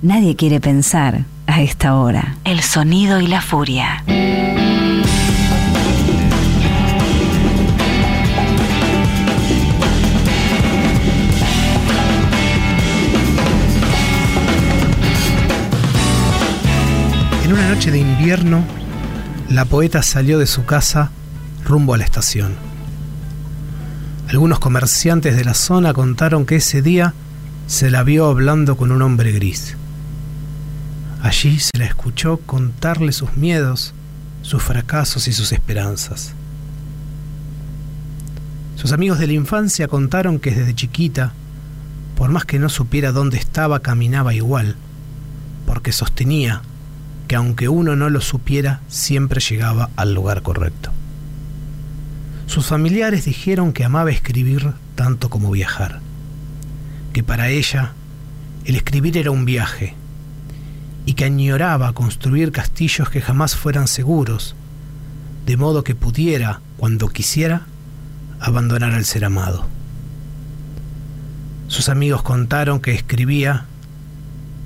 Nadie 0.00 0.36
quiere 0.36 0.60
pensar 0.60 1.24
a 1.48 1.60
esta 1.60 1.96
hora. 1.96 2.36
El 2.44 2.60
sonido 2.60 3.20
y 3.20 3.26
la 3.26 3.40
furia. 3.42 4.04
En 17.44 17.52
una 17.52 17.68
noche 17.68 17.90
de 17.90 17.98
invierno, 17.98 18.62
la 19.48 19.64
poeta 19.64 20.04
salió 20.04 20.38
de 20.38 20.46
su 20.46 20.64
casa 20.64 21.10
rumbo 21.64 21.94
a 21.94 21.98
la 21.98 22.04
estación. 22.04 22.54
Algunos 24.28 24.60
comerciantes 24.60 25.36
de 25.36 25.44
la 25.44 25.54
zona 25.54 25.92
contaron 25.92 26.46
que 26.46 26.56
ese 26.56 26.82
día 26.82 27.14
se 27.66 27.90
la 27.90 28.04
vio 28.04 28.26
hablando 28.26 28.76
con 28.76 28.92
un 28.92 29.02
hombre 29.02 29.32
gris. 29.32 29.77
Allí 31.20 31.58
se 31.58 31.76
la 31.76 31.84
escuchó 31.84 32.38
contarle 32.38 33.12
sus 33.12 33.36
miedos, 33.36 33.92
sus 34.42 34.62
fracasos 34.62 35.26
y 35.26 35.32
sus 35.32 35.52
esperanzas. 35.52 36.34
Sus 38.76 38.92
amigos 38.92 39.18
de 39.18 39.26
la 39.26 39.32
infancia 39.32 39.88
contaron 39.88 40.38
que 40.38 40.52
desde 40.52 40.74
chiquita, 40.74 41.32
por 42.16 42.30
más 42.30 42.44
que 42.44 42.60
no 42.60 42.68
supiera 42.68 43.10
dónde 43.10 43.36
estaba, 43.36 43.80
caminaba 43.80 44.34
igual, 44.34 44.76
porque 45.66 45.90
sostenía 45.90 46.62
que 47.26 47.36
aunque 47.36 47.68
uno 47.68 47.96
no 47.96 48.08
lo 48.08 48.20
supiera, 48.20 48.80
siempre 48.88 49.40
llegaba 49.40 49.90
al 49.96 50.14
lugar 50.14 50.42
correcto. 50.42 50.90
Sus 52.46 52.66
familiares 52.66 53.26
dijeron 53.26 53.72
que 53.72 53.84
amaba 53.84 54.10
escribir 54.10 54.72
tanto 54.94 55.28
como 55.28 55.50
viajar, 55.50 56.00
que 57.12 57.22
para 57.22 57.50
ella 57.50 57.92
el 58.64 58.76
escribir 58.76 59.18
era 59.18 59.30
un 59.30 59.44
viaje, 59.44 59.94
y 61.08 61.14
que 61.14 61.24
añoraba 61.24 61.94
construir 61.94 62.52
castillos 62.52 63.08
que 63.08 63.22
jamás 63.22 63.56
fueran 63.56 63.88
seguros, 63.88 64.54
de 65.46 65.56
modo 65.56 65.82
que 65.82 65.94
pudiera, 65.94 66.60
cuando 66.76 67.08
quisiera, 67.08 67.62
abandonar 68.40 68.92
al 68.92 69.06
ser 69.06 69.24
amado. 69.24 69.66
Sus 71.66 71.88
amigos 71.88 72.22
contaron 72.22 72.80
que 72.80 72.92
escribía 72.92 73.64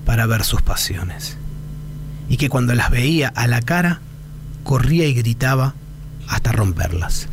para 0.05 0.27
ver 0.27 0.43
sus 0.43 0.63
pasiones, 0.63 1.37
y 2.29 2.39
que 2.39 2.49
cuando 2.49 2.75
las 2.75 2.91
veía 2.91 3.29
a 3.29 3.47
la 3.47 3.63
cara, 3.63 4.01
corría 4.65 5.07
y 5.07 5.15
gritaba 5.15 5.75
hasta 6.27 6.51
romperlas. 6.51 7.29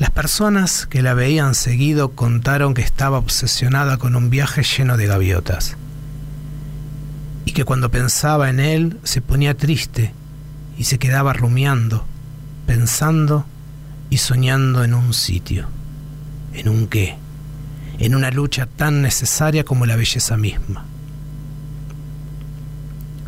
Las 0.00 0.10
personas 0.10 0.84
que 0.86 1.02
la 1.02 1.14
veían 1.14 1.54
seguido 1.54 2.08
contaron 2.16 2.74
que 2.74 2.82
estaba 2.82 3.18
obsesionada 3.18 3.98
con 3.98 4.16
un 4.16 4.30
viaje 4.30 4.64
lleno 4.64 4.96
de 4.96 5.06
gaviotas 5.06 5.76
y 7.48 7.52
que 7.52 7.64
cuando 7.64 7.90
pensaba 7.90 8.50
en 8.50 8.60
él 8.60 8.98
se 9.04 9.22
ponía 9.22 9.56
triste 9.56 10.12
y 10.76 10.84
se 10.84 10.98
quedaba 10.98 11.32
rumiando, 11.32 12.04
pensando 12.66 13.46
y 14.10 14.18
soñando 14.18 14.84
en 14.84 14.92
un 14.92 15.14
sitio, 15.14 15.66
en 16.52 16.68
un 16.68 16.88
qué, 16.88 17.16
en 17.98 18.14
una 18.14 18.30
lucha 18.30 18.66
tan 18.66 19.00
necesaria 19.00 19.64
como 19.64 19.86
la 19.86 19.96
belleza 19.96 20.36
misma. 20.36 20.84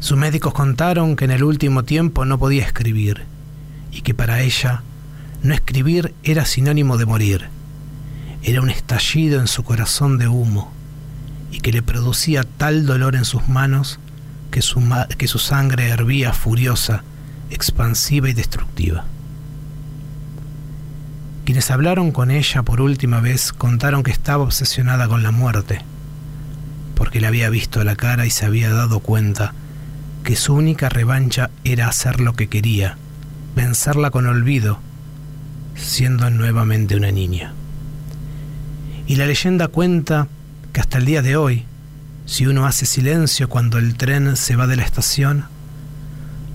Sus 0.01 0.19
médicos 0.19 0.53
contaron 0.53 1.17
que 1.17 1.25
en 1.25 1.31
el 1.31 1.43
último 1.43 1.85
tiempo 1.85 2.27
no 2.27 2.39
podía 2.39 2.67
escribir 2.67 3.23
y 3.91 4.03
que 4.03 4.13
para 4.13 4.43
ella 4.43 4.83
no 5.43 5.55
escribir 5.55 6.13
era 6.25 6.45
sinónimo 6.45 6.99
de 6.99 7.07
morir, 7.07 7.49
era 8.43 8.61
un 8.61 8.69
estallido 8.69 9.41
en 9.41 9.47
su 9.47 9.63
corazón 9.65 10.19
de 10.19 10.29
humo 10.29 10.75
y 11.51 11.61
que 11.61 11.73
le 11.73 11.81
producía 11.81 12.45
tal 12.45 12.85
dolor 12.85 13.17
en 13.17 13.25
sus 13.25 13.49
manos 13.49 13.99
que 14.51 14.63
su, 14.63 14.83
que 15.17 15.29
su 15.29 15.39
sangre 15.39 15.89
hervía 15.89 16.33
furiosa, 16.33 17.05
expansiva 17.51 18.29
y 18.29 18.33
destructiva. 18.33 19.05
Quienes 21.45 21.71
hablaron 21.71 22.13
con 22.13 22.31
ella 22.31 22.63
por 22.63 22.81
última 22.81 23.21
vez 23.21 23.53
contaron 23.53 24.03
que 24.03 24.13
estaba 24.13 24.45
obsesionada 24.45 25.09
con 25.09 25.23
la 25.23 25.31
muerte, 25.31 25.81
porque 26.95 27.21
le 27.21 27.27
había 27.27 27.51
visto 27.51 27.83
la 27.83 27.97
cara 27.97 28.27
y 28.27 28.31
se 28.31 28.47
había 28.47 28.73
dado 28.73 29.01
cuenta 29.01 29.55
que 30.23 30.37
su 30.37 30.55
única 30.55 30.89
revancha 30.89 31.51
era 31.65 31.89
hacer 31.89 32.21
lo 32.21 32.35
que 32.35 32.49
quería, 32.49 32.99
vencerla 33.57 34.11
con 34.11 34.27
olvido, 34.27 34.81
siendo 35.75 36.31
nuevamente 36.31 36.95
una 36.95 37.11
niña. 37.11 37.55
Y 39.07 39.17
la 39.17 39.27
leyenda 39.27 39.69
cuenta 39.69 40.29
que 40.73 40.81
hasta 40.81 40.99
el 40.99 41.07
día 41.07 41.23
de 41.23 41.37
hoy, 41.37 41.65
si 42.31 42.47
uno 42.47 42.65
hace 42.65 42.87
silencio 42.87 43.49
cuando 43.49 43.79
el 43.79 43.97
tren 43.97 44.37
se 44.37 44.55
va 44.55 44.69
de 44.69 44.77
la 44.77 44.85
estación, 44.85 45.47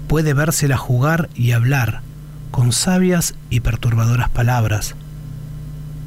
puede 0.08 0.34
vérsela 0.34 0.78
jugar 0.78 1.30
y 1.36 1.52
hablar 1.52 2.00
con 2.50 2.72
sabias 2.72 3.36
y 3.50 3.60
perturbadoras 3.60 4.30
palabras, 4.30 4.96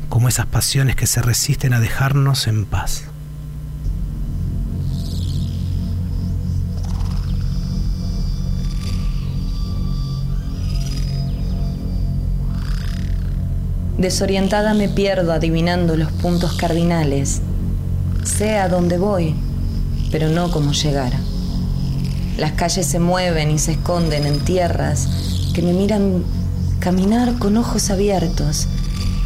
como 0.09 0.27
esas 0.27 0.47
pasiones 0.47 0.97
que 0.97 1.07
se 1.07 1.21
resisten 1.21 1.75
a 1.75 1.81
dejarnos 1.81 2.47
en 2.47 2.65
paz. 2.65 3.05
Desorientada 13.99 14.73
me 14.73 14.89
pierdo 14.89 15.31
adivinando 15.31 15.95
los 15.95 16.11
puntos 16.11 16.55
cardinales. 16.55 17.43
Sé 18.25 18.57
a 18.57 18.69
dónde 18.69 18.97
voy, 18.97 19.35
pero 20.11 20.29
no 20.29 20.51
cómo 20.51 20.73
llegar. 20.73 21.13
Las 22.37 22.53
calles 22.53 22.87
se 22.87 22.99
mueven 22.99 23.51
y 23.51 23.59
se 23.59 23.73
esconden 23.73 24.27
en 24.27 24.41
tierras 24.41 25.09
que 25.55 25.63
me 25.63 25.73
miran 25.73 26.25
caminar 26.79 27.39
con 27.39 27.57
ojos 27.57 27.91
abiertos 27.91 28.69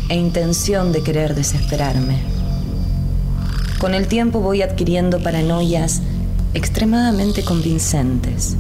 e 0.09 0.16
intención 0.16 0.92
de 0.92 1.03
querer 1.03 1.34
desesperarme. 1.34 2.19
Con 3.78 3.94
el 3.94 4.06
tiempo 4.06 4.41
voy 4.41 4.62
adquiriendo 4.62 5.22
paranoias 5.22 6.00
extremadamente 6.54 7.42
convincentes. 7.42 8.56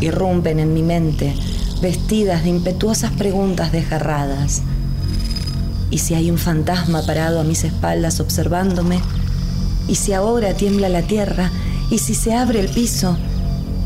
Irrumpen 0.00 0.60
en 0.60 0.74
mi 0.74 0.82
mente 0.82 1.34
vestidas 1.80 2.42
de 2.44 2.50
impetuosas 2.50 3.12
preguntas 3.12 3.70
desgarradas 3.72 4.62
¿Y 5.90 5.98
si 5.98 6.14
hay 6.14 6.30
un 6.30 6.38
fantasma 6.38 7.02
parado 7.02 7.40
a 7.40 7.44
mis 7.44 7.64
espaldas 7.64 8.20
observándome? 8.20 9.00
¿Y 9.88 9.94
si 9.94 10.12
ahora 10.12 10.54
tiembla 10.54 10.88
la 10.88 11.02
tierra? 11.02 11.50
¿Y 11.90 11.98
si 11.98 12.14
se 12.14 12.34
abre 12.34 12.60
el 12.60 12.68
piso? 12.68 13.16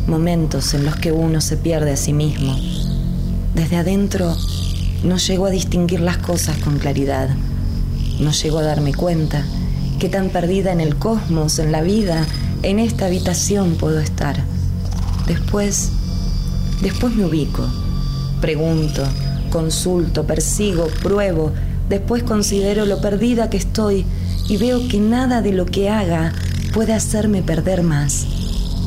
Momentos 0.08 0.74
en 0.74 0.84
los 0.84 0.96
que 0.96 1.12
uno 1.12 1.40
se 1.40 1.56
pierde 1.56 1.92
a 1.92 1.96
sí 1.96 2.12
mismo. 2.12 2.56
Desde 3.54 3.76
adentro 3.76 4.36
no 5.04 5.16
llego 5.16 5.46
a 5.46 5.50
distinguir 5.50 6.00
las 6.00 6.18
cosas 6.18 6.58
con 6.58 6.78
claridad. 6.78 7.30
No 8.18 8.32
llego 8.32 8.58
a 8.58 8.62
darme 8.62 8.92
cuenta 8.92 9.44
que 10.00 10.08
tan 10.08 10.30
perdida 10.30 10.72
en 10.72 10.80
el 10.80 10.96
cosmos, 10.96 11.60
en 11.60 11.70
la 11.70 11.82
vida, 11.82 12.26
en 12.64 12.80
esta 12.80 13.06
habitación 13.06 13.76
puedo 13.76 14.00
estar. 14.00 14.42
Después, 15.28 15.90
después 16.82 17.14
me 17.14 17.24
ubico, 17.24 17.64
pregunto, 18.40 19.04
consulto, 19.50 20.26
persigo, 20.26 20.88
pruebo, 21.00 21.52
Después 21.92 22.22
considero 22.22 22.86
lo 22.86 23.02
perdida 23.02 23.50
que 23.50 23.58
estoy 23.58 24.06
y 24.52 24.58
veo 24.58 24.86
que 24.86 25.00
nada 25.00 25.40
de 25.40 25.50
lo 25.50 25.64
que 25.64 25.88
haga 25.88 26.30
puede 26.74 26.92
hacerme 26.92 27.42
perder 27.42 27.82
más. 27.82 28.26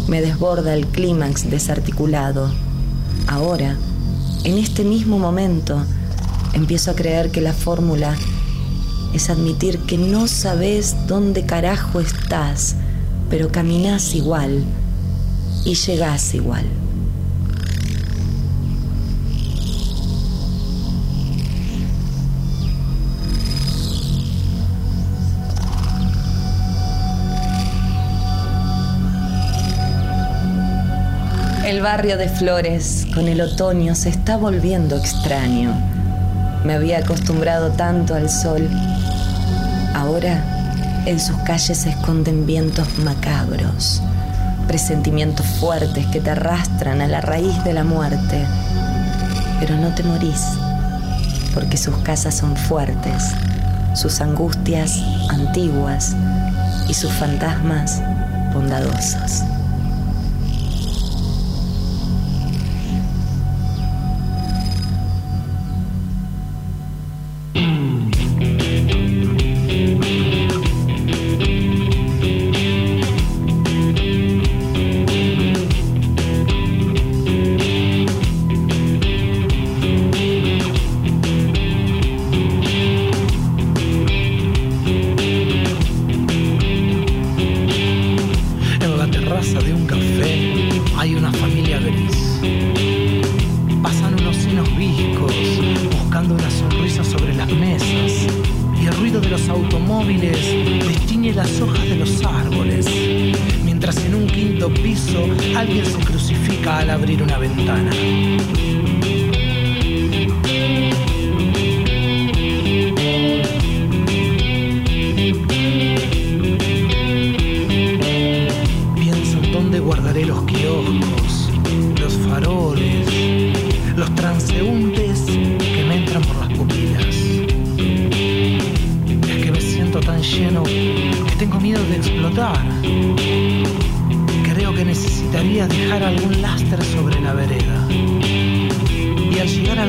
Me 0.08 0.22
desborda 0.22 0.76
el 0.76 0.86
clímax 0.86 1.50
desarticulado. 1.50 2.54
Ahora, 3.26 3.76
en 4.44 4.60
este 4.60 4.84
mismo 4.84 5.18
momento, 5.18 5.84
empiezo 6.54 6.92
a 6.92 6.96
creer 6.96 7.32
que 7.32 7.42
la 7.42 7.52
fórmula 7.52 8.16
es 9.16 9.32
admitir 9.32 9.80
que 9.88 9.98
no 9.98 10.28
sabes 10.28 11.08
dónde 11.08 11.48
carajo 11.48 12.00
estás, 12.00 12.76
pero 13.32 13.52
caminas 13.52 14.14
igual 14.14 14.64
y 15.66 15.74
llegás 15.74 16.36
igual. 16.36 16.66
barrio 31.86 32.18
de 32.18 32.28
Flores, 32.30 33.06
con 33.14 33.28
el 33.28 33.40
otoño, 33.42 33.94
se 33.94 34.10
está 34.10 34.38
volviendo 34.38 34.98
extraño. 34.98 35.72
Me 36.64 36.74
había 36.74 36.98
acostumbrado 36.98 37.70
tanto 37.74 38.16
al 38.16 38.28
sol. 38.28 38.68
Ahora, 39.94 41.04
en 41.06 41.20
sus 41.20 41.38
calles 41.44 41.78
se 41.78 41.92
esconden 41.92 42.48
vientos 42.48 42.88
macabros, 42.98 44.02
presentimientos 44.68 45.46
fuertes 45.60 46.08
que 46.08 46.22
te 46.22 46.32
arrastran 46.32 47.02
a 47.02 47.08
la 47.08 47.22
raíz 47.22 47.64
de 47.64 47.74
la 47.74 47.84
muerte. 47.84 48.44
Pero 49.60 49.78
no 49.78 49.94
te 49.94 50.02
morís, 50.02 50.42
porque 51.54 51.78
sus 51.78 51.96
casas 51.98 52.34
son 52.34 52.58
fuertes, 52.58 53.26
sus 53.94 54.22
angustias 54.22 54.98
antiguas 55.30 56.16
y 56.90 56.96
sus 56.96 57.12
fantasmas 57.12 58.02
bondadosos. 58.56 59.44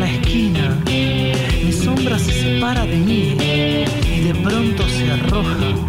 la 0.06 0.12
esquina, 0.12 0.79
mi 1.64 1.73
sombra 1.73 2.19
se 2.19 2.32
separa 2.32 2.87
de 2.87 2.97
mí 2.97 3.37
y 4.14 4.20
de 4.20 4.35
pronto 4.35 4.88
se 4.88 5.11
arroja. 5.11 5.86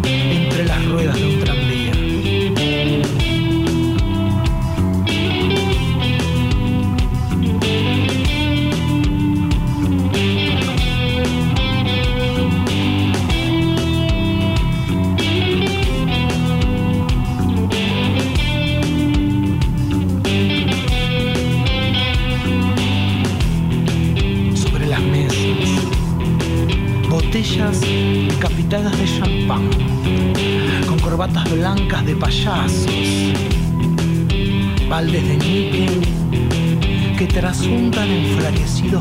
estilo 38.68 39.00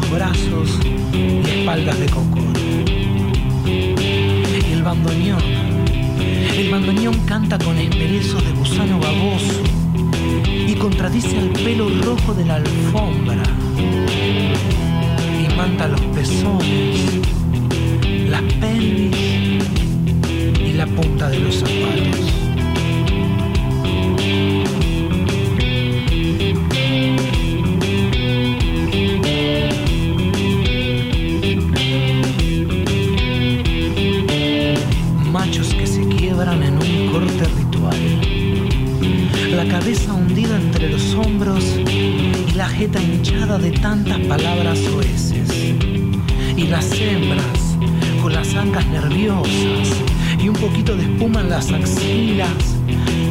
Un 50.67 50.73
poquito 50.73 50.97
de 50.97 51.03
espuma 51.03 51.39
en 51.39 51.49
las 51.49 51.71
axilas 51.71 52.49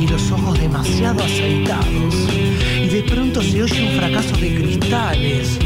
y 0.01 0.07
los 0.07 0.31
ojos 0.31 0.59
demasiado 0.59 1.23
aceitados. 1.23 2.15
Y 2.83 2.87
de 2.89 3.03
pronto 3.03 3.43
se 3.43 3.63
oye 3.63 3.91
un 3.91 4.01
fracaso 4.01 4.35
de 4.39 4.55
cristales. 4.55 5.59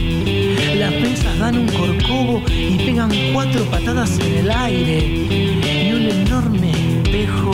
Las 0.77 0.93
prensas 0.95 1.39
dan 1.39 1.59
un 1.59 1.69
corcovo 1.69 2.43
y 2.49 2.77
pegan 2.79 3.13
cuatro 3.33 3.65
patadas 3.67 4.19
en 4.19 4.39
el 4.39 4.51
aire. 4.51 4.99
Y 4.99 5.93
un 5.93 6.11
enorme 6.11 6.73
espejo 7.05 7.53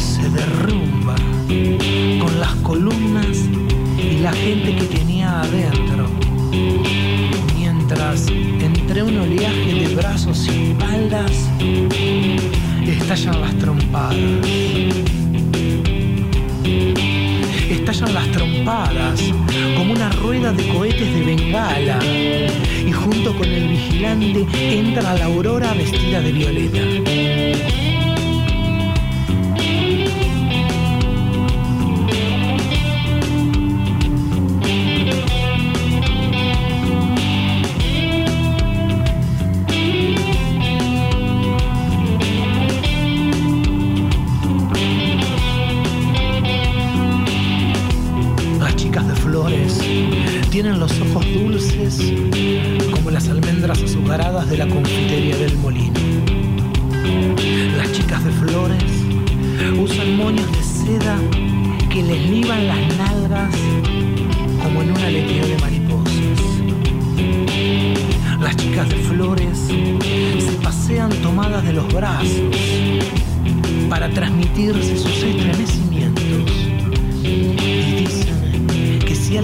se 0.00 0.28
derrumba 0.30 1.14
con 2.18 2.40
las 2.40 2.54
columnas 2.64 3.48
y 3.96 4.18
la 4.18 4.32
gente 4.32 4.74
que 4.74 4.86
tenía 4.86 5.42
adentro. 5.42 5.81
estallan 13.12 13.40
las 13.42 13.58
trompadas. 13.58 14.16
Estallan 17.70 18.14
las 18.14 18.30
trompadas 18.32 19.20
como 19.76 19.92
una 19.92 20.10
rueda 20.12 20.52
de 20.52 20.66
cohetes 20.68 21.14
de 21.14 21.22
bengala. 21.22 21.98
Y 22.04 22.90
junto 22.90 23.36
con 23.36 23.46
el 23.46 23.68
vigilante 23.68 24.46
entra 24.56 25.14
la 25.14 25.26
aurora 25.26 25.74
vestida 25.74 26.22
de 26.22 26.32
violeta. 26.32 27.81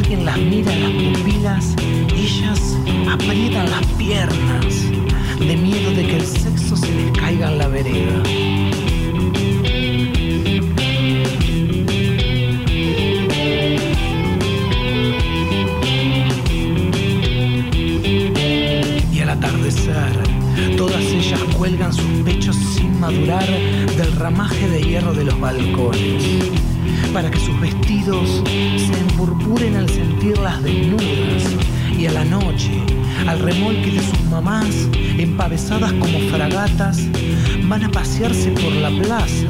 alguien 0.09 0.25
las 0.25 0.39
mira 0.39 0.75
las 0.75 0.91
pupilas, 0.91 1.77
ellas 2.17 2.79
aprietan 3.11 3.71
las 3.71 3.85
piernas 3.99 4.91
de 5.39 5.55
miedo 5.55 5.91
de 5.91 6.07
que 6.07 6.17
el 6.17 6.27
sexo 6.27 6.77
se 6.77 6.95
les 6.95 7.11
caiga 7.13 7.53
en 7.53 7.59
la 7.59 7.69
vereda. 7.69 8.23
Y 19.13 19.21
al 19.21 19.29
atardecer, 19.29 20.23
todas 20.79 21.03
ellas 21.03 21.41
cuelgan 21.59 21.93
sus 21.93 22.23
pechos 22.25 22.57
sin 22.57 22.99
madurar 22.99 23.47
del 23.47 24.13
ramaje 24.17 24.69
de 24.71 24.81
hierro 24.81 25.13
de 25.13 25.25
los 25.25 25.39
balcones 25.39 26.78
para 27.13 27.31
que 27.31 27.39
sus 27.39 27.59
vestidos 27.61 28.43
se 28.45 29.01
empurpuren 29.01 29.77
al 29.77 29.89
sentirlas 29.89 30.63
desnudas 30.63 31.57
y 31.99 32.07
a 32.07 32.13
la 32.13 32.25
noche, 32.25 32.71
al 33.27 33.41
remolque 33.41 33.91
de 33.91 34.01
sus 34.01 34.23
mamás, 34.31 34.89
empavesadas 35.19 35.93
como 35.95 36.19
fragatas, 36.31 37.01
van 37.65 37.85
a 37.85 37.91
pasearse 37.91 38.51
por 38.53 38.73
la 38.73 38.91
plaza 39.03 39.47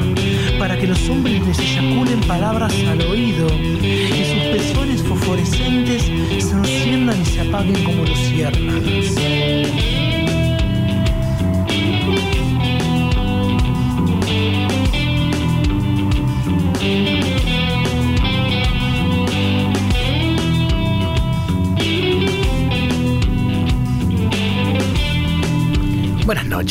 para 0.59 0.79
que 0.79 0.87
los 0.87 1.09
hombres 1.09 1.47
les 1.47 1.59
eyaculen 1.59 2.21
palabras 2.21 2.75
al 2.89 3.01
oído 3.03 3.47
y 3.83 4.25
sus 4.25 4.43
pezones 4.57 5.03
fosforescentes 5.03 6.03
se 6.03 6.53
enciendan 6.53 7.21
y 7.21 7.25
se 7.25 7.41
apaguen 7.41 7.85
como 7.85 8.05
luciérnagas. 8.05 9.68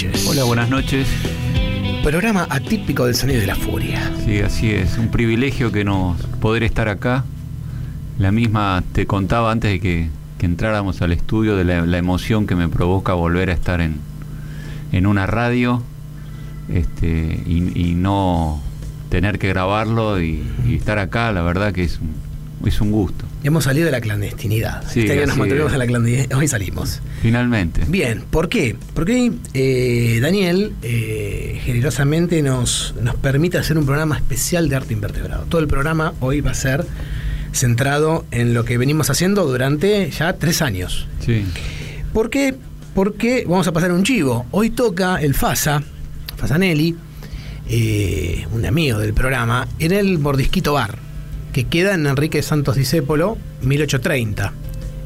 Noches. 0.04 0.28
Hola, 0.28 0.44
buenas 0.44 0.70
noches. 0.70 1.08
Programa 2.04 2.46
atípico 2.52 3.06
del 3.06 3.16
sonido 3.16 3.40
de 3.40 3.48
la 3.48 3.56
furia. 3.56 4.12
Sí, 4.24 4.40
así 4.42 4.70
es. 4.70 4.96
Un 5.00 5.10
privilegio 5.10 5.72
que 5.72 5.84
nos 5.84 6.22
poder 6.40 6.62
estar 6.62 6.88
acá. 6.88 7.26
La 8.20 8.32
misma 8.32 8.84
te 8.92 9.08
contaba 9.08 9.52
antes 9.52 9.72
de 9.72 9.80
que, 9.80 10.10
que 10.38 10.46
entráramos 10.46 11.02
al 11.02 11.14
estudio 11.14 11.56
de 11.56 11.64
la, 11.64 11.82
la, 11.82 11.98
emoción 11.98 12.46
que 12.46 12.56
me 12.56 12.70
provoca 12.70 13.14
volver 13.14 13.50
a 13.50 13.54
estar 13.54 13.82
en, 13.82 14.00
en 14.92 15.08
una 15.08 15.26
radio 15.26 15.82
este, 16.70 17.42
y, 17.48 17.90
y, 17.90 17.96
no 17.96 18.62
tener 19.10 19.40
que 19.40 19.48
grabarlo 19.48 20.22
y, 20.22 20.44
y, 20.68 20.76
estar 20.76 21.00
acá. 21.00 21.32
La 21.32 21.42
verdad 21.42 21.74
que 21.74 21.84
es 21.84 22.00
un, 22.00 22.68
es 22.68 22.82
un 22.82 22.92
gusto. 22.92 23.26
Hemos 23.44 23.66
salido 23.66 23.86
de 23.86 23.92
la 23.92 24.02
clandestinidad. 24.02 24.84
Sí, 24.90 25.02
este 25.02 25.14
año 25.14 25.28
nos 25.28 25.38
mantuvimos 25.38 25.72
en 25.72 25.80
la 25.80 25.88
clandestinidad. 25.88 26.38
Hoy 26.38 26.48
salimos. 26.48 27.02
Finalmente. 27.22 27.82
Bien, 27.88 28.24
¿por 28.30 28.50
qué? 28.50 28.76
Porque 28.94 29.32
eh, 29.54 30.20
Daniel 30.22 30.74
eh, 30.82 31.62
generosamente 31.64 32.42
nos, 32.42 32.96
nos 33.02 33.16
permite 33.16 33.58
hacer 33.58 33.78
un 33.78 33.86
programa 33.86 34.18
especial 34.18 34.70
de 34.70 34.76
arte 34.76 34.94
invertebrado. 34.94 35.46
Todo 35.46 35.62
el 35.62 35.68
programa 35.68 36.14
hoy 36.20 36.42
va 36.42 36.52
a 36.52 36.56
ser 36.56 36.86
centrado 37.54 38.26
en 38.32 38.54
lo 38.54 38.66
que 38.66 38.78
venimos 38.78 39.10
haciendo 39.10 39.46
durante 39.46 40.10
ya 40.10 40.34
tres 40.34 40.62
años. 40.62 41.08
Sí. 41.26 41.46
¿Por 42.14 42.30
qué? 42.30 42.56
Porque 42.96 43.46
vamos 43.48 43.68
a 43.68 43.72
pasar 43.72 43.92
un 43.92 44.04
chivo. 44.04 44.48
Hoy 44.52 44.72
toca 44.72 45.22
el 45.22 45.36
FASA, 45.36 45.84
Fasanelli, 46.36 46.96
eh, 47.70 48.48
un 48.52 48.66
amigo 48.66 48.98
del 48.98 49.14
programa, 49.14 49.68
en 49.78 49.92
el 49.92 50.18
Mordisquito 50.18 50.74
Bar 50.74 51.07
que 51.58 51.64
queda 51.64 51.96
en 51.96 52.06
Enrique 52.06 52.44
Santos 52.44 52.76
Discépolo, 52.76 53.36
1830. 53.64 54.54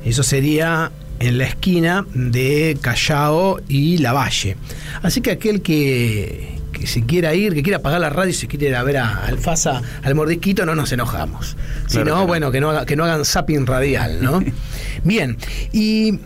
Eso 0.03 0.21
sería 0.21 0.91
en 1.21 1.37
la 1.37 1.45
esquina 1.45 2.05
de 2.13 2.77
Callao 2.81 3.61
y 3.69 3.99
Lavalle. 3.99 4.57
Así 5.01 5.21
que 5.21 5.31
aquel 5.31 5.61
que, 5.61 6.59
que 6.73 6.87
se 6.87 7.05
quiera 7.05 7.33
ir, 7.35 7.53
que 7.53 7.63
quiera 7.63 7.77
apagar 7.77 8.01
la 8.01 8.09
radio 8.09 8.31
y 8.31 8.33
se 8.33 8.49
quiere 8.49 8.67
ir 8.67 8.75
a 8.75 8.83
ver 8.83 8.97
a 8.97 9.27
Alfasa, 9.27 9.81
al 10.03 10.13
mordisquito, 10.13 10.65
no 10.65 10.75
nos 10.75 10.91
enojamos. 10.91 11.55
Claro, 11.87 11.87
Sino, 11.87 12.27
bueno, 12.27 12.51
que 12.51 12.59
no, 12.59 12.71
haga, 12.71 12.85
que 12.85 12.97
no 12.97 13.05
hagan 13.05 13.23
zapping 13.23 13.65
radial, 13.65 14.21
¿no? 14.21 14.43
Bien, 15.05 15.37
y 15.71 16.19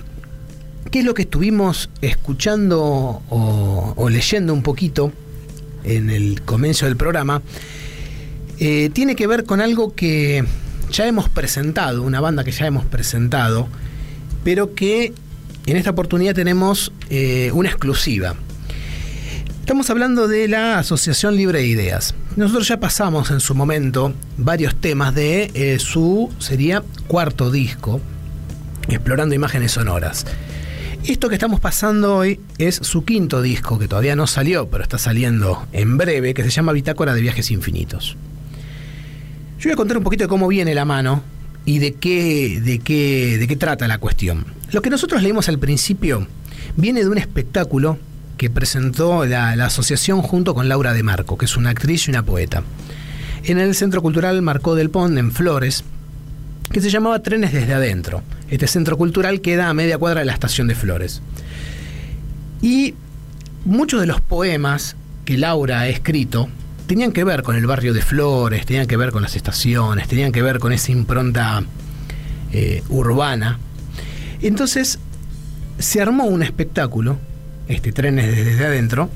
¿qué 0.89 1.00
es 1.01 1.05
lo 1.05 1.13
que 1.13 1.22
estuvimos 1.22 1.91
escuchando 2.01 2.82
o, 3.29 3.94
o 3.96 4.10
leyendo 4.10 4.55
un 4.55 4.63
poquito 4.63 5.12
en 5.84 6.10
el 6.10 6.41
comienzo 6.41 6.88
del 6.88 6.98
programa? 6.98 7.44
Eh, 8.59 8.89
tiene 8.93 9.15
que 9.15 9.27
ver 9.27 9.43
con 9.43 9.62
algo 9.62 9.93
que 9.93 10.45
ya 10.91 11.07
hemos 11.07 11.29
presentado, 11.29 12.03
una 12.03 12.21
banda 12.21 12.43
que 12.43 12.51
ya 12.51 12.67
hemos 12.67 12.85
presentado, 12.85 13.67
pero 14.43 14.75
que 14.75 15.13
en 15.65 15.77
esta 15.77 15.91
oportunidad 15.91 16.33
tenemos 16.33 16.91
eh, 17.09 17.51
una 17.53 17.69
exclusiva. 17.69 18.35
Estamos 19.59 19.89
hablando 19.89 20.27
de 20.27 20.47
la 20.47 20.77
Asociación 20.77 21.35
Libre 21.35 21.59
de 21.59 21.67
Ideas. 21.67 22.13
Nosotros 22.35 22.67
ya 22.67 22.79
pasamos 22.79 23.31
en 23.31 23.39
su 23.39 23.55
momento 23.55 24.13
varios 24.38 24.75
temas 24.75 25.15
de 25.15 25.50
eh, 25.53 25.79
su, 25.79 26.31
sería 26.38 26.83
cuarto 27.07 27.50
disco, 27.50 28.00
Explorando 28.88 29.33
Imágenes 29.33 29.71
Sonoras. 29.71 30.25
Esto 31.03 31.29
que 31.29 31.35
estamos 31.35 31.59
pasando 31.59 32.15
hoy 32.15 32.39
es 32.59 32.75
su 32.75 33.05
quinto 33.05 33.41
disco, 33.41 33.79
que 33.79 33.88
todavía 33.88 34.15
no 34.15 34.27
salió, 34.27 34.69
pero 34.69 34.83
está 34.83 35.00
saliendo 35.00 35.67
en 35.71 35.97
breve, 35.97 36.33
que 36.33 36.43
se 36.43 36.51
llama 36.51 36.71
Bitácora 36.71 37.15
de 37.15 37.21
Viajes 37.21 37.50
Infinitos. 37.50 38.17
Yo 39.65 39.69
voy 39.69 39.74
a 39.74 39.77
contar 39.77 39.98
un 39.98 40.03
poquito 40.03 40.25
de 40.25 40.27
cómo 40.27 40.48
viene 40.48 40.75
la 40.75 40.86
mano 40.86 41.24
y 41.65 41.79
de 41.79 41.93
qué, 41.95 42.62
de 42.63 42.77
qué, 42.77 43.39
de 43.39 43.48
qué 43.48 43.55
trata 43.55 43.88
la 43.88 43.98
cuestión. 43.98 44.45
Lo 44.72 44.84
que 44.84 44.91
nosotros 44.91 45.24
leímos 45.24 45.50
al 45.50 45.57
principio 45.57 46.27
viene 46.75 47.00
de 47.00 47.10
un 47.10 47.17
espectáculo 47.17 47.98
que 48.38 48.51
presentó 48.51 49.25
la, 49.25 49.53
asociación 49.65 50.22
junto 50.22 50.53
con 50.53 50.69
Laura 50.69 50.93
de 50.93 51.01
Marco, 51.01 51.36
que 51.36 51.45
es 51.45 51.57
una 51.57 51.72
actriz 51.72 52.07
y 52.07 52.12
una 52.12 52.22
poeta, 52.22 52.62
en 53.43 53.57
el 53.57 53.74
Centro 53.74 54.03
Cultural 54.03 54.39
Marcó 54.43 54.75
del 54.75 54.91
Pont, 54.91 55.17
en 55.17 55.31
Flores, 55.31 55.84
que 56.72 56.79
se 56.79 56.91
llamaba 56.91 57.24
Trenes 57.24 57.51
desde 57.51 57.74
Adentro. 57.74 58.22
Este 58.51 58.67
centro 58.67 58.98
cultural 58.98 59.41
queda 59.41 59.67
a 59.67 59.74
media 59.74 59.98
cuadra 59.98 60.19
de 60.19 60.27
la 60.27 60.34
estación 60.34 60.67
de 60.67 60.75
Flores. 60.75 61.24
Y 62.62 62.93
muchos 63.65 64.00
de 64.00 64.05
los 64.05 64.22
poemas 64.22 64.95
que 65.25 65.39
Laura 65.39 65.79
ha 65.79 65.88
escrito 65.88 66.50
tenían 66.88 67.12
que 67.12 67.24
ver 67.24 67.44
con 67.44 67.56
el 67.56 67.65
barrio 67.65 67.94
de 67.94 68.01
Flores, 68.01 68.65
tenían 68.65 68.88
que 68.88 68.98
ver 68.98 69.12
con 69.12 69.22
las 69.22 69.36
estaciones, 69.36 70.08
tenían 70.08 70.32
que 70.32 70.42
ver 70.42 70.60
con 70.60 70.72
esa 70.72 70.92
impronta 70.92 71.63
eh, 72.51 72.84
urbana. 72.89 73.60
Entonces 74.42 75.00
se 75.80 76.01
armó 76.01 76.25
un 76.25 76.44
espectáculo, 76.44 77.18
este 77.68 77.92
Trenes 77.92 78.27
desde 78.36 78.65
adentro, 78.65 79.10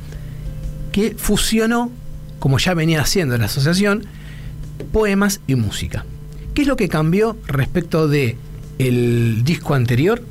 que 0.91 1.15
fusionó, 1.17 1.91
como 2.39 2.57
ya 2.57 2.73
venía 2.73 3.01
haciendo 3.01 3.37
la 3.37 3.45
asociación, 3.45 4.05
poemas 4.91 5.41
y 5.47 5.55
música. 5.55 6.05
¿Qué 6.53 6.63
es 6.63 6.67
lo 6.67 6.75
que 6.75 6.89
cambió 6.89 7.37
respecto 7.47 8.07
de 8.07 8.37
el 8.79 9.43
disco 9.43 9.75
anterior? 9.75 10.23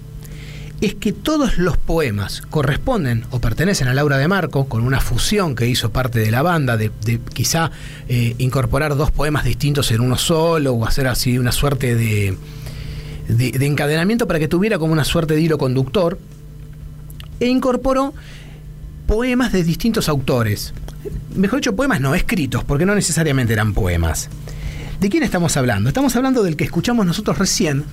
Es 0.80 0.94
que 0.94 1.12
todos 1.12 1.58
los 1.58 1.76
poemas 1.76 2.40
corresponden 2.42 3.25
o 3.30 3.40
pertenecen 3.40 3.88
a 3.88 3.94
Laura 3.94 4.16
de 4.16 4.28
Marco, 4.28 4.68
con 4.68 4.85
una 4.85 5.00
fusión 5.00 5.56
que 5.56 5.66
hizo 5.66 5.90
parte 5.90 6.20
de 6.20 6.30
la 6.30 6.42
banda, 6.42 6.76
de, 6.76 6.92
de 7.04 7.18
quizá 7.18 7.73
eh, 8.08 8.37
incorporar 8.38 8.97
dos 8.97 9.11
poemas 9.11 9.44
distintos 9.44 9.90
en 9.90 10.00
uno 10.00 10.16
solo, 10.16 10.75
o 10.75 10.87
hacer 10.87 11.08
así 11.08 11.37
una 11.37 11.50
suerte 11.50 11.97
de, 11.97 12.37
de, 13.28 13.50
de, 13.50 13.66
encadenamiento 13.66 14.28
para 14.28 14.38
que 14.38 14.47
tuviera 14.47 14.78
como 14.78 14.92
una 14.92 15.04
suerte 15.04 15.35
de 15.35 15.40
hilo 15.40 15.58
conductor, 15.58 16.18
e 17.40 17.47
incorporó 17.47 18.14
poemas 19.06 19.52
de 19.52 19.64
distintos 19.64 20.08
autores. 20.08 20.75
Mejor 21.35 21.58
dicho, 21.58 21.75
poemas 21.75 22.00
no 22.00 22.14
escritos, 22.14 22.62
porque 22.62 22.87
no 22.87 22.94
necesariamente 22.94 23.52
eran 23.52 23.75
poemas. 23.75 24.28
¿De 25.00 25.08
quién 25.08 25.25
estamos 25.25 25.56
hablando? 25.56 25.88
Estamos 25.88 26.14
hablando 26.14 26.42
del 26.42 26.56
que 26.56 26.64
escuchamos 26.64 27.04
nosotros 27.04 27.38
recién, 27.38 27.85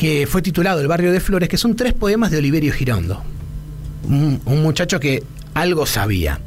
que 0.00 0.26
fue 0.26 0.40
titulado 0.40 0.80
El 0.80 0.88
barrio 0.88 1.12
de 1.12 1.20
Flores, 1.20 1.46
que 1.46 1.58
son 1.58 1.76
tres 1.76 1.92
poemas 1.92 2.30
de 2.30 2.38
Oliverio 2.38 2.72
Girondo. 2.72 3.22
Un, 4.04 4.40
muchacho 4.46 4.98
que 4.98 5.22
algo 5.52 5.84
sabía. 5.84 6.40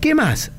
¿Qué 0.00 0.14
más 0.14 0.50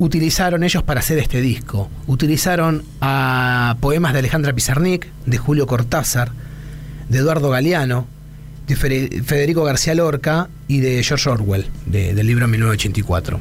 utilizaron 0.00 0.64
ellos 0.64 0.82
para 0.82 0.98
hacer 0.98 1.16
este 1.18 1.40
disco? 1.40 1.88
Utilizaron 2.08 2.82
a 3.00 3.76
poemas 3.78 4.14
de 4.14 4.18
Alejandra 4.18 4.52
Pizarnik, 4.52 5.06
de 5.26 5.38
Julio 5.38 5.68
Cortázar, 5.68 6.32
de 7.08 7.18
Eduardo 7.18 7.50
Galeano, 7.50 8.08
de 8.66 8.74
Federico 8.74 9.62
García 9.62 9.94
Lorca 9.94 10.48
y 10.66 10.80
de 10.80 11.04
George 11.04 11.30
Orwell, 11.30 11.66
de, 11.86 12.14
del 12.14 12.26
libro 12.26 12.48
1984. 12.48 13.38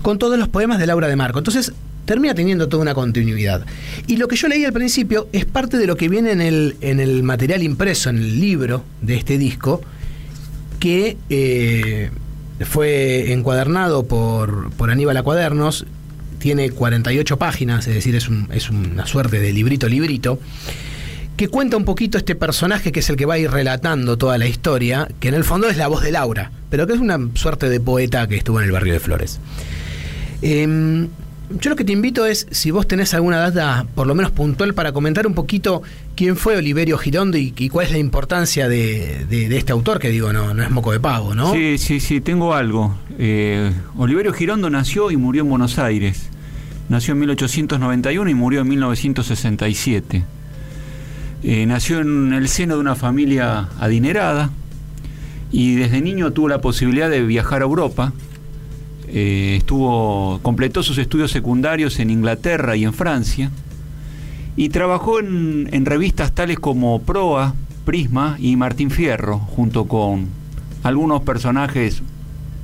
Con 0.00 0.18
todos 0.18 0.38
los 0.38 0.48
poemas 0.48 0.78
de 0.78 0.86
Laura 0.86 1.06
de 1.06 1.16
Marco. 1.16 1.36
Entonces, 1.40 1.74
termina 2.06 2.34
teniendo 2.34 2.68
toda 2.68 2.82
una 2.82 2.94
continuidad. 2.94 3.66
Y 4.06 4.16
lo 4.16 4.28
que 4.28 4.36
yo 4.36 4.48
leí 4.48 4.64
al 4.64 4.72
principio 4.72 5.28
es 5.32 5.44
parte 5.44 5.76
de 5.76 5.86
lo 5.86 5.96
que 5.96 6.08
viene 6.08 6.32
en 6.32 6.40
el, 6.40 6.76
en 6.80 7.00
el 7.00 7.22
material 7.22 7.62
impreso, 7.62 8.08
en 8.08 8.16
el 8.16 8.40
libro 8.40 8.84
de 9.02 9.16
este 9.16 9.36
disco, 9.36 9.82
que 10.80 11.18
eh, 11.28 12.10
fue 12.64 13.32
encuadernado 13.32 14.06
por, 14.06 14.70
por 14.72 14.90
Aníbal 14.90 15.22
Cuadernos, 15.22 15.84
tiene 16.38 16.70
48 16.70 17.38
páginas, 17.38 17.86
es 17.86 17.94
decir, 17.94 18.14
es, 18.14 18.28
un, 18.28 18.48
es 18.52 18.70
una 18.70 19.06
suerte 19.06 19.40
de 19.40 19.52
librito, 19.52 19.88
librito, 19.88 20.38
que 21.36 21.48
cuenta 21.48 21.76
un 21.76 21.84
poquito 21.84 22.16
este 22.16 22.34
personaje 22.34 22.92
que 22.92 23.00
es 23.00 23.10
el 23.10 23.16
que 23.16 23.26
va 23.26 23.34
a 23.34 23.38
ir 23.38 23.50
relatando 23.50 24.16
toda 24.16 24.38
la 24.38 24.46
historia, 24.46 25.08
que 25.20 25.28
en 25.28 25.34
el 25.34 25.44
fondo 25.44 25.68
es 25.68 25.76
la 25.76 25.88
voz 25.88 26.02
de 26.02 26.12
Laura, 26.12 26.50
pero 26.70 26.86
que 26.86 26.94
es 26.94 27.00
una 27.00 27.18
suerte 27.34 27.68
de 27.68 27.80
poeta 27.80 28.26
que 28.26 28.36
estuvo 28.36 28.60
en 28.60 28.66
el 28.66 28.72
barrio 28.72 28.92
de 28.92 29.00
Flores. 29.00 29.40
Eh, 30.40 31.08
yo 31.50 31.70
lo 31.70 31.76
que 31.76 31.84
te 31.84 31.92
invito 31.92 32.26
es, 32.26 32.46
si 32.50 32.70
vos 32.70 32.88
tenés 32.88 33.14
alguna 33.14 33.38
data, 33.38 33.86
por 33.94 34.06
lo 34.06 34.14
menos 34.14 34.32
puntual, 34.32 34.74
para 34.74 34.92
comentar 34.92 35.26
un 35.26 35.34
poquito 35.34 35.82
quién 36.16 36.36
fue 36.36 36.56
Oliverio 36.56 36.98
Girondo 36.98 37.38
y, 37.38 37.68
cuál 37.68 37.86
es 37.86 37.92
la 37.92 37.98
importancia 37.98 38.68
de, 38.68 39.26
este 39.56 39.72
autor, 39.72 39.98
que 39.98 40.10
digo, 40.10 40.32
no, 40.32 40.54
no 40.54 40.62
es 40.62 40.70
moco 40.70 40.92
de 40.92 41.00
pavo, 41.00 41.34
¿no? 41.34 41.52
Sí, 41.52 41.78
sí, 41.78 42.00
sí, 42.00 42.20
tengo 42.20 42.54
algo. 42.54 42.96
Eh, 43.18 43.72
Oliverio 43.96 44.32
Girondo 44.32 44.70
nació 44.70 45.10
y 45.10 45.16
murió 45.16 45.42
en 45.42 45.50
Buenos 45.50 45.78
Aires. 45.78 46.28
Nació 46.88 47.12
en 47.12 47.20
1891 47.20 48.30
y 48.30 48.34
murió 48.34 48.60
en 48.60 48.68
1967. 48.68 50.24
Eh, 51.42 51.66
nació 51.66 52.00
en 52.00 52.32
el 52.32 52.48
seno 52.48 52.74
de 52.74 52.80
una 52.80 52.96
familia 52.96 53.68
adinerada 53.78 54.50
y 55.52 55.76
desde 55.76 56.00
niño 56.00 56.32
tuvo 56.32 56.48
la 56.48 56.60
posibilidad 56.60 57.08
de 57.08 57.22
viajar 57.22 57.62
a 57.62 57.66
Europa. 57.66 58.12
Eh, 59.18 59.56
estuvo, 59.56 60.40
completó 60.42 60.82
sus 60.82 60.98
estudios 60.98 61.30
secundarios 61.30 62.00
en 62.00 62.10
Inglaterra 62.10 62.76
y 62.76 62.84
en 62.84 62.92
Francia 62.92 63.50
y 64.56 64.68
trabajó 64.68 65.20
en, 65.20 65.70
en 65.72 65.86
revistas 65.86 66.34
tales 66.34 66.58
como 66.58 67.00
Proa, 67.00 67.54
Prisma 67.86 68.36
y 68.38 68.56
Martín 68.56 68.90
Fierro, 68.90 69.38
junto 69.38 69.86
con 69.86 70.26
algunos 70.82 71.22
personajes 71.22 72.02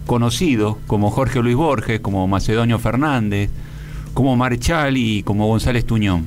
conocidos 0.04 0.76
como 0.86 1.10
Jorge 1.10 1.40
Luis 1.40 1.56
Borges, 1.56 2.00
como 2.00 2.28
Macedonio 2.28 2.78
Fernández, 2.78 3.48
como 4.12 4.36
Marchal 4.36 4.98
y 4.98 5.22
como 5.22 5.46
González 5.46 5.86
Tuñón. 5.86 6.26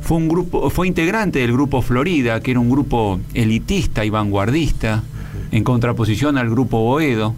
Fue, 0.00 0.16
un 0.16 0.28
grupo, 0.28 0.70
fue 0.70 0.86
integrante 0.86 1.40
del 1.40 1.50
grupo 1.54 1.82
Florida, 1.82 2.38
que 2.38 2.52
era 2.52 2.60
un 2.60 2.70
grupo 2.70 3.18
elitista 3.34 4.04
y 4.04 4.10
vanguardista, 4.10 5.02
en 5.50 5.64
contraposición 5.64 6.38
al 6.38 6.48
grupo 6.48 6.78
Boedo. 6.78 7.34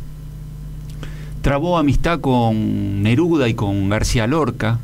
Trabó 1.42 1.78
amistad 1.78 2.20
con 2.20 3.02
Neruda 3.02 3.48
y 3.48 3.54
con 3.54 3.88
García 3.88 4.26
Lorca. 4.26 4.78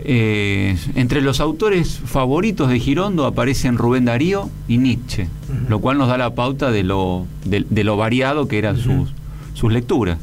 Eh, 0.00 0.76
entre 0.94 1.22
los 1.22 1.40
autores 1.40 2.00
favoritos 2.04 2.68
de 2.68 2.78
Girondo 2.78 3.26
aparecen 3.26 3.76
Rubén 3.76 4.04
Darío 4.04 4.48
y 4.68 4.78
Nietzsche, 4.78 5.28
lo 5.68 5.80
cual 5.80 5.98
nos 5.98 6.08
da 6.08 6.16
la 6.16 6.34
pauta 6.34 6.70
de 6.70 6.84
lo, 6.84 7.26
de, 7.44 7.66
de 7.68 7.84
lo 7.84 7.96
variado 7.96 8.46
que 8.46 8.58
eran 8.58 8.78
sus, 8.78 9.12
sus 9.54 9.72
lecturas. 9.72 10.18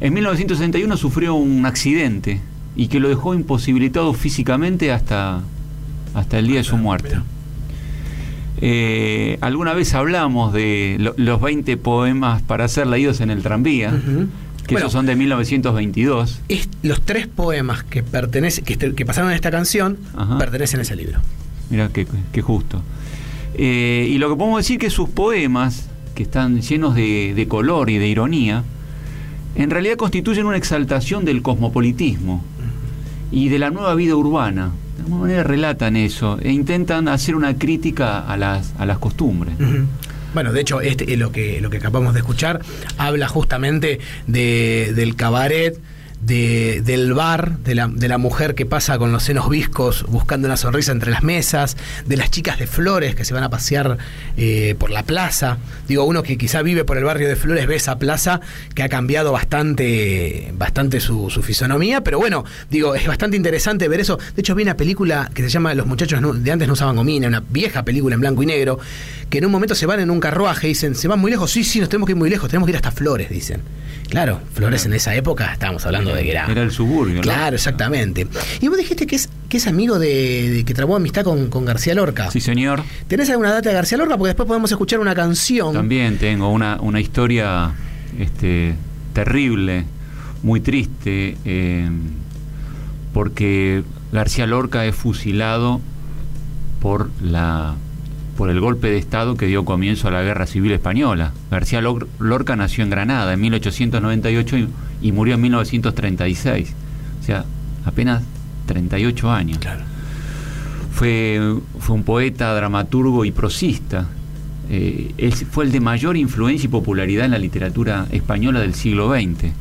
En 0.00 0.14
1961 0.14 0.96
sufrió 0.96 1.34
un 1.34 1.66
accidente 1.66 2.40
y 2.74 2.88
que 2.88 3.00
lo 3.00 3.08
dejó 3.08 3.34
imposibilitado 3.34 4.12
físicamente 4.14 4.92
hasta, 4.92 5.42
hasta 6.14 6.38
el 6.38 6.48
día 6.48 6.58
de 6.58 6.64
su 6.64 6.76
muerte. 6.76 7.18
Eh, 8.60 9.38
alguna 9.40 9.72
vez 9.72 9.94
hablamos 9.94 10.52
de 10.52 10.96
lo- 11.00 11.14
los 11.16 11.40
20 11.40 11.76
poemas 11.76 12.42
para 12.42 12.68
ser 12.68 12.86
leídos 12.86 13.20
en 13.20 13.30
el 13.30 13.42
tranvía, 13.42 13.90
que 13.90 14.74
Bueno. 14.74 14.78
esos 14.86 14.92
son 14.92 15.06
de 15.06 15.16
1922. 15.16 16.40
Es- 16.48 16.68
los 16.82 17.00
tres 17.02 17.26
poemas 17.26 17.82
que, 17.82 18.02
pertenecen, 18.02 18.64
que, 18.64 18.76
que 18.76 19.06
pasaron 19.06 19.30
en 19.30 19.36
esta 19.36 19.50
canción 19.50 19.98
Ajá. 20.14 20.38
pertenecen 20.38 20.80
a 20.80 20.82
ese 20.82 20.94
libro. 20.96 21.18
Mira 21.70 21.88
qué, 21.88 22.06
qué 22.32 22.42
justo. 22.42 22.82
Eh, 23.54 24.06
y 24.10 24.18
lo 24.18 24.30
que 24.30 24.36
podemos 24.36 24.58
decir 24.60 24.78
que 24.78 24.90
sus 24.90 25.08
poemas, 25.08 25.88
que 26.14 26.22
están 26.22 26.60
llenos 26.60 26.94
de, 26.94 27.32
de 27.34 27.48
color 27.48 27.90
y 27.90 27.98
de 27.98 28.06
ironía, 28.08 28.62
en 29.56 29.70
realidad 29.70 29.96
constituyen 29.96 30.46
una 30.46 30.56
exaltación 30.56 31.24
del 31.24 31.42
cosmopolitismo 31.42 32.42
y 33.30 33.48
de 33.48 33.58
la 33.58 33.70
nueva 33.70 33.94
vida 33.94 34.14
urbana. 34.14 34.70
De 35.02 35.06
alguna 35.06 35.22
manera 35.22 35.42
relatan 35.42 35.96
eso 35.96 36.38
e 36.40 36.52
intentan 36.52 37.08
hacer 37.08 37.34
una 37.34 37.58
crítica 37.58 38.20
a 38.20 38.36
las, 38.36 38.72
a 38.78 38.86
las 38.86 38.98
costumbres. 38.98 39.54
Bueno, 40.32 40.52
de 40.52 40.60
hecho, 40.60 40.80
este, 40.80 41.16
lo, 41.16 41.32
que, 41.32 41.60
lo 41.60 41.70
que 41.70 41.78
acabamos 41.78 42.14
de 42.14 42.20
escuchar 42.20 42.60
habla 42.98 43.26
justamente 43.26 43.98
de, 44.28 44.92
del 44.94 45.16
cabaret, 45.16 45.76
de, 46.22 46.82
del 46.82 47.12
bar, 47.14 47.58
de 47.58 47.74
la, 47.74 48.18
mujer 48.18 48.54
que 48.54 48.64
pasa 48.64 48.98
con 48.98 49.10
los 49.10 49.24
senos 49.24 49.48
viscos 49.48 50.04
buscando 50.08 50.46
una 50.46 50.56
sonrisa 50.56 50.92
entre 50.92 51.10
las 51.10 51.22
mesas, 51.22 51.76
de 52.06 52.16
las 52.16 52.30
chicas 52.30 52.58
de 52.58 52.66
Flores 52.66 53.14
que 53.14 53.24
se 53.24 53.34
van 53.34 53.42
a 53.42 53.50
pasear 53.50 53.98
eh, 54.36 54.76
por 54.78 54.90
la 54.90 55.02
plaza. 55.02 55.58
Digo, 55.88 56.04
uno 56.04 56.22
que 56.22 56.38
quizá 56.38 56.62
vive 56.62 56.84
por 56.84 56.96
el 56.96 57.04
barrio 57.04 57.28
de 57.28 57.36
Flores 57.36 57.66
ve 57.66 57.76
esa 57.76 57.98
plaza 57.98 58.40
que 58.74 58.82
ha 58.84 58.88
cambiado 58.88 59.32
bastante, 59.32 60.52
bastante 60.56 61.00
su, 61.00 61.30
fisonomía, 61.42 62.02
pero 62.04 62.18
bueno, 62.18 62.44
digo, 62.70 62.94
es 62.94 63.06
bastante 63.06 63.36
interesante 63.36 63.88
ver 63.88 64.00
eso. 64.00 64.18
De 64.34 64.40
hecho, 64.40 64.54
vi 64.54 64.62
una 64.62 64.76
película 64.76 65.30
que 65.34 65.42
se 65.42 65.48
llama 65.48 65.74
Los 65.74 65.86
muchachos 65.86 66.20
de 66.42 66.52
antes 66.52 66.68
no 66.68 66.74
usaban 66.74 66.94
gomina, 66.94 67.26
una 67.26 67.40
vieja 67.40 67.84
película 67.84 68.14
en 68.14 68.20
blanco 68.20 68.42
y 68.42 68.46
negro, 68.46 68.78
que 69.28 69.38
en 69.38 69.46
un 69.46 69.52
momento 69.52 69.74
se 69.74 69.86
van 69.86 69.98
en 69.98 70.10
un 70.10 70.20
carruaje 70.20 70.68
y 70.68 70.70
dicen, 70.70 70.94
¿se 70.94 71.08
van 71.08 71.18
muy 71.18 71.30
lejos? 71.30 71.50
Sí, 71.50 71.64
sí, 71.64 71.80
nos 71.80 71.88
tenemos 71.88 72.06
que 72.06 72.12
ir 72.12 72.18
muy 72.18 72.30
lejos, 72.30 72.48
tenemos 72.48 72.66
que 72.66 72.72
ir 72.72 72.76
hasta 72.76 72.92
Flores, 72.92 73.28
dicen. 73.28 73.62
Claro, 74.12 74.40
Flores 74.54 74.84
en 74.86 74.92
esa 74.92 75.14
época 75.14 75.52
estábamos 75.52 75.84
hablando 75.86 76.14
de 76.14 76.22
que 76.22 76.30
era. 76.30 76.46
Era 76.46 76.62
el 76.62 76.70
suburbio. 76.70 77.16
¿no? 77.16 77.20
Claro, 77.22 77.56
exactamente. 77.56 78.26
Y 78.60 78.68
vos 78.68 78.76
dijiste 78.76 79.06
que 79.06 79.16
es, 79.16 79.28
que 79.48 79.56
es 79.56 79.66
amigo 79.66 79.98
de, 79.98 80.50
de- 80.50 80.64
que 80.64 80.74
trabó 80.74 80.96
amistad 80.96 81.24
con, 81.24 81.48
con 81.48 81.64
García 81.64 81.94
Lorca. 81.94 82.30
Sí, 82.30 82.40
señor. 82.40 82.82
¿Tenés 83.08 83.30
alguna 83.30 83.50
data 83.52 83.70
de 83.70 83.74
García 83.74 83.96
Lorca? 83.98 84.16
Porque 84.18 84.28
después 84.28 84.46
podemos 84.46 84.70
escuchar 84.70 85.00
una 85.00 85.14
canción. 85.14 85.72
También 85.72 86.18
tengo 86.18 86.50
una, 86.50 86.78
una 86.80 87.00
historia 87.00 87.72
este, 88.18 88.74
terrible, 89.14 89.84
muy 90.42 90.60
triste, 90.60 91.36
eh, 91.46 91.88
porque 93.12 93.82
García 94.12 94.46
Lorca 94.46 94.84
es 94.86 94.94
fusilado 94.94 95.80
por 96.80 97.10
la 97.22 97.74
por 98.36 98.50
el 98.50 98.60
golpe 98.60 98.88
de 98.88 98.98
Estado 98.98 99.36
que 99.36 99.46
dio 99.46 99.64
comienzo 99.64 100.08
a 100.08 100.10
la 100.10 100.22
Guerra 100.22 100.46
Civil 100.46 100.72
Española. 100.72 101.32
García 101.50 101.80
Lor- 101.80 102.08
Lorca 102.18 102.56
nació 102.56 102.82
en 102.84 102.90
Granada 102.90 103.32
en 103.32 103.40
1898 103.40 104.56
y, 104.58 104.68
y 105.02 105.12
murió 105.12 105.34
en 105.34 105.40
1936. 105.42 106.74
O 107.20 107.24
sea, 107.24 107.44
apenas 107.84 108.22
38 108.66 109.30
años. 109.30 109.58
Claro. 109.58 109.82
Fue, 110.92 111.40
fue 111.78 111.96
un 111.96 112.02
poeta, 112.04 112.54
dramaturgo 112.54 113.24
y 113.24 113.30
prosista. 113.32 114.06
Eh, 114.70 115.12
él 115.18 115.32
fue 115.32 115.64
el 115.64 115.72
de 115.72 115.80
mayor 115.80 116.16
influencia 116.16 116.66
y 116.66 116.70
popularidad 116.70 117.24
en 117.26 117.32
la 117.32 117.38
literatura 117.38 118.06
española 118.12 118.60
del 118.60 118.74
siglo 118.74 119.12
XX. 119.12 119.52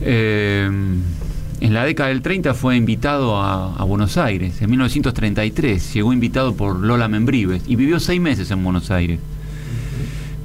Eh, 0.00 0.70
en 1.60 1.74
la 1.74 1.84
década 1.84 2.10
del 2.10 2.22
30 2.22 2.54
fue 2.54 2.76
invitado 2.76 3.36
a, 3.36 3.74
a 3.76 3.84
Buenos 3.84 4.16
Aires. 4.18 4.60
En 4.60 4.70
1933 4.70 5.94
llegó 5.94 6.12
invitado 6.12 6.54
por 6.54 6.78
Lola 6.78 7.08
Membrives 7.08 7.62
y 7.66 7.76
vivió 7.76 7.98
seis 8.00 8.20
meses 8.20 8.50
en 8.50 8.62
Buenos 8.62 8.90
Aires. 8.90 9.18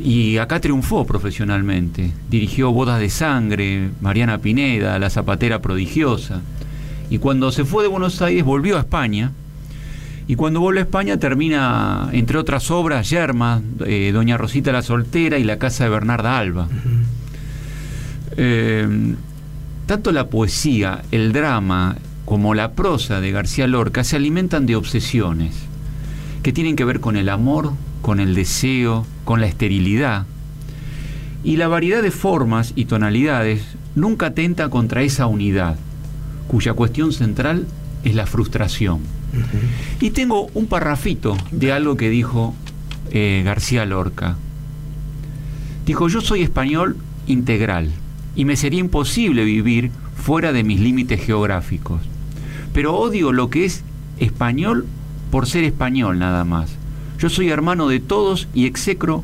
Y 0.03 0.37
acá 0.37 0.59
triunfó 0.59 1.05
profesionalmente. 1.05 2.11
Dirigió 2.29 2.71
Bodas 2.71 2.99
de 2.99 3.09
Sangre, 3.09 3.89
Mariana 4.01 4.39
Pineda, 4.39 4.97
La 4.97 5.09
Zapatera 5.09 5.61
Prodigiosa. 5.61 6.41
Y 7.09 7.19
cuando 7.19 7.51
se 7.51 7.65
fue 7.65 7.83
de 7.83 7.89
Buenos 7.89 8.21
Aires 8.21 8.43
volvió 8.43 8.77
a 8.77 8.79
España. 8.79 9.31
Y 10.27 10.35
cuando 10.35 10.61
vuelve 10.61 10.79
a 10.79 10.83
España 10.83 11.17
termina, 11.17 12.09
entre 12.13 12.37
otras 12.37 12.71
obras, 12.71 13.09
Yerma, 13.09 13.61
eh, 13.85 14.11
Doña 14.13 14.37
Rosita 14.37 14.71
la 14.71 14.81
Soltera 14.81 15.37
y 15.37 15.43
La 15.43 15.59
Casa 15.59 15.83
de 15.83 15.89
Bernarda 15.89 16.37
Alba. 16.37 16.67
Eh, 18.37 19.15
tanto 19.85 20.11
la 20.11 20.27
poesía, 20.27 21.03
el 21.11 21.33
drama, 21.33 21.97
como 22.25 22.53
la 22.53 22.71
prosa 22.71 23.19
de 23.19 23.31
García 23.31 23.67
Lorca 23.67 24.03
se 24.03 24.15
alimentan 24.15 24.65
de 24.65 24.75
obsesiones 24.75 25.53
que 26.43 26.53
tienen 26.53 26.75
que 26.75 26.85
ver 26.85 26.99
con 26.99 27.17
el 27.17 27.29
amor, 27.29 27.73
con 28.01 28.19
el 28.19 28.35
deseo, 28.35 29.05
con 29.25 29.41
la 29.41 29.47
esterilidad. 29.47 30.25
Y 31.43 31.57
la 31.57 31.67
variedad 31.67 32.01
de 32.01 32.11
formas 32.11 32.73
y 32.75 32.85
tonalidades 32.85 33.63
nunca 33.95 34.27
atenta 34.27 34.69
contra 34.69 35.03
esa 35.03 35.27
unidad, 35.27 35.75
cuya 36.47 36.73
cuestión 36.73 37.11
central 37.13 37.67
es 38.03 38.15
la 38.15 38.25
frustración. 38.25 38.99
Y 39.99 40.11
tengo 40.11 40.47
un 40.53 40.67
parrafito 40.67 41.37
de 41.51 41.71
algo 41.71 41.95
que 41.97 42.09
dijo 42.09 42.55
eh, 43.11 43.41
García 43.45 43.85
Lorca. 43.85 44.37
Dijo, 45.85 46.07
yo 46.07 46.21
soy 46.21 46.43
español 46.43 46.97
integral 47.27 47.91
y 48.35 48.45
me 48.45 48.55
sería 48.55 48.79
imposible 48.79 49.43
vivir 49.43 49.91
fuera 50.15 50.53
de 50.53 50.63
mis 50.63 50.79
límites 50.79 51.23
geográficos. 51.23 52.01
Pero 52.73 52.95
odio 52.95 53.31
lo 53.31 53.49
que 53.49 53.65
es 53.65 53.83
español 54.19 54.85
por 55.31 55.47
ser 55.47 55.63
español 55.63 56.19
nada 56.19 56.43
más. 56.43 56.71
Yo 57.19 57.29
soy 57.29 57.49
hermano 57.49 57.87
de 57.87 57.99
todos 57.99 58.47
y 58.53 58.65
execro 58.65 59.23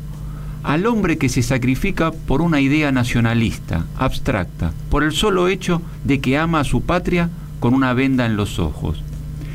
al 0.62 0.86
hombre 0.86 1.18
que 1.18 1.28
se 1.28 1.42
sacrifica 1.42 2.10
por 2.10 2.42
una 2.42 2.60
idea 2.60 2.92
nacionalista, 2.92 3.86
abstracta, 3.96 4.72
por 4.90 5.02
el 5.02 5.12
solo 5.12 5.48
hecho 5.48 5.80
de 6.04 6.20
que 6.20 6.36
ama 6.36 6.60
a 6.60 6.64
su 6.64 6.82
patria 6.82 7.30
con 7.60 7.74
una 7.74 7.92
venda 7.94 8.26
en 8.26 8.36
los 8.36 8.58
ojos. 8.58 9.02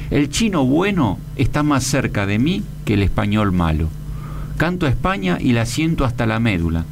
El 0.09 0.29
chino 0.29 0.65
bueno 0.65 1.17
está 1.35 1.63
más 1.63 1.83
cerca 1.83 2.25
de 2.25 2.39
mí 2.39 2.63
que 2.85 2.95
el 2.95 3.03
español 3.03 3.51
malo. 3.51 3.89
Canto 4.57 4.85
a 4.85 4.89
España 4.89 5.37
y 5.39 5.53
la 5.53 5.65
siento 5.65 6.05
hasta 6.05 6.25
la 6.25 6.39
médula. 6.39 6.85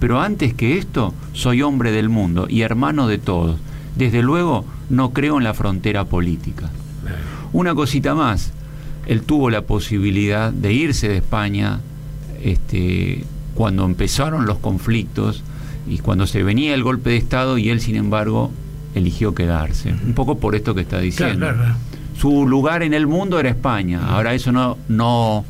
Pero 0.00 0.20
antes 0.20 0.54
que 0.54 0.78
esto, 0.78 1.14
soy 1.32 1.62
hombre 1.62 1.90
del 1.90 2.08
mundo 2.08 2.46
y 2.48 2.62
hermano 2.62 3.08
de 3.08 3.18
todos. 3.18 3.58
Desde 3.96 4.22
luego, 4.22 4.64
no 4.90 5.12
creo 5.12 5.38
en 5.38 5.44
la 5.44 5.54
frontera 5.54 6.04
política. 6.04 6.70
Una 7.52 7.74
cosita 7.74 8.14
más. 8.14 8.52
Él 9.06 9.22
tuvo 9.22 9.50
la 9.50 9.62
posibilidad 9.62 10.52
de 10.52 10.72
irse 10.72 11.08
de 11.08 11.16
España 11.16 11.80
este, 12.42 13.24
cuando 13.54 13.84
empezaron 13.84 14.46
los 14.46 14.58
conflictos 14.58 15.42
y 15.88 15.98
cuando 15.98 16.26
se 16.26 16.42
venía 16.42 16.74
el 16.74 16.82
golpe 16.82 17.10
de 17.10 17.16
Estado 17.16 17.58
y 17.58 17.70
él, 17.70 17.80
sin 17.80 17.96
embargo, 17.96 18.50
eligió 18.94 19.34
quedarse. 19.34 19.92
Un 19.92 20.12
poco 20.14 20.38
por 20.38 20.54
esto 20.54 20.74
que 20.74 20.82
está 20.82 21.00
diciendo. 21.00 21.38
Claro, 21.38 21.56
claro, 21.56 21.74
Su 22.18 22.46
lugar 22.46 22.82
en 22.82 22.94
el 22.94 23.06
mundo 23.06 23.40
era 23.40 23.48
España. 23.48 24.00
Ahora 24.06 24.34
eso 24.34 24.52
no, 24.52 24.76
no, 24.88 25.44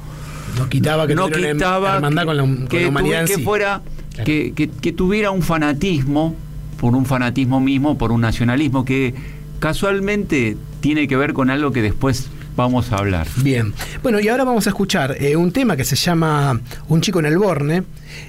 No 0.57 0.69
quitaba 0.69 1.07
que 1.07 1.15
no 1.15 1.27
una 1.27 1.37
quitaba 1.37 1.97
hermandad 1.97 2.25
con 2.25 2.37
la, 2.37 2.43
con 2.45 2.69
que, 2.69 2.83
la 2.83 2.89
humanidad 2.89 3.21
en 3.23 3.27
que 3.27 3.35
sí. 3.35 3.43
fuera 3.43 3.83
Claro. 4.19 4.25
que, 4.27 4.53
que- 4.55 4.69
que 4.69 4.93
tuviera 4.93 5.31
un 5.31 5.43
fanatismo 5.43 6.35
por 6.81 6.95
un 6.95 7.07
fanatismo 7.07 7.61
mismo, 7.61 7.99
por 7.99 8.13
un 8.13 8.21
nacionalismo 8.21 8.85
que 8.85 9.15
casualmente 9.59 10.57
tiene 10.81 11.09
que 11.09 11.17
ver 11.17 11.33
con 11.33 11.51
algo 11.51 11.73
que 11.73 11.83
después 11.83 12.29
vamos 12.57 12.93
a 12.93 12.97
hablar. 12.99 13.27
Bien, 13.43 13.73
bueno, 14.03 14.19
y 14.21 14.29
ahora 14.29 14.45
vamos 14.45 14.67
a 14.67 14.71
escuchar 14.71 15.17
eh, 15.21 15.37
un 15.37 15.53
tema 15.53 15.77
que 15.77 15.85
se 15.85 15.97
llama 15.97 16.61
Un 16.89 17.01
chico 17.01 17.19
en 17.21 17.27
el 17.27 17.39
Borne, 17.39 17.83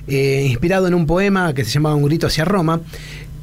eh, 0.08 0.46
inspirado 0.50 0.88
en 0.88 0.94
un 0.96 1.06
poema 1.06 1.54
que 1.54 1.64
se 1.64 1.72
llamaba 1.72 1.96
Un 1.96 2.06
grito 2.06 2.28
hacia 2.28 2.44
Roma, 2.46 2.82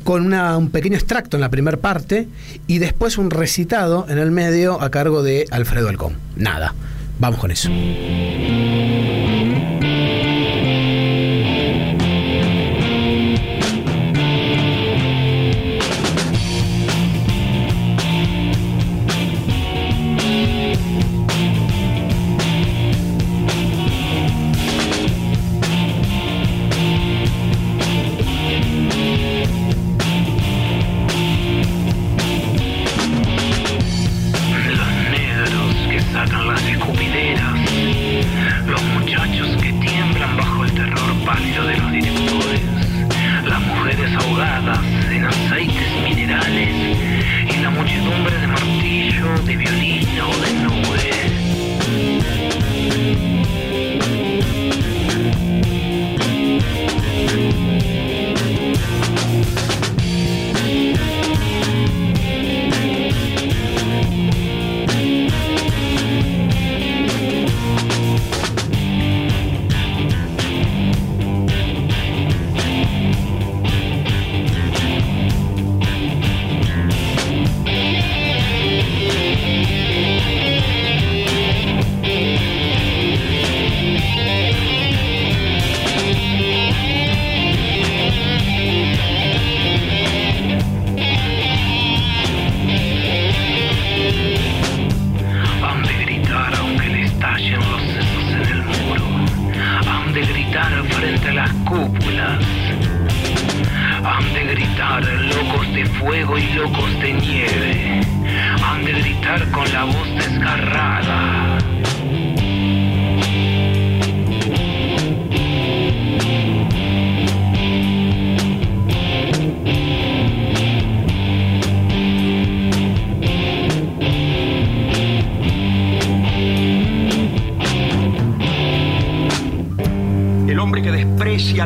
con 0.04 0.32
un 0.32 0.70
pequeño 0.70 0.94
extracto 0.96 1.36
en 1.36 1.40
la 1.40 1.48
primera 1.50 1.76
parte 1.78 2.28
y 2.68 2.78
después 2.78 3.18
un 3.18 3.30
recitado 3.30 4.06
en 4.08 4.18
el 4.18 4.30
medio 4.30 4.80
a 4.80 4.90
cargo 4.90 5.22
de 5.24 5.46
Alfredo 5.50 5.88
Alcón. 5.88 6.14
Nada, 6.36 6.74
vamos 7.18 7.40
con 7.40 7.50
eso. 7.50 7.68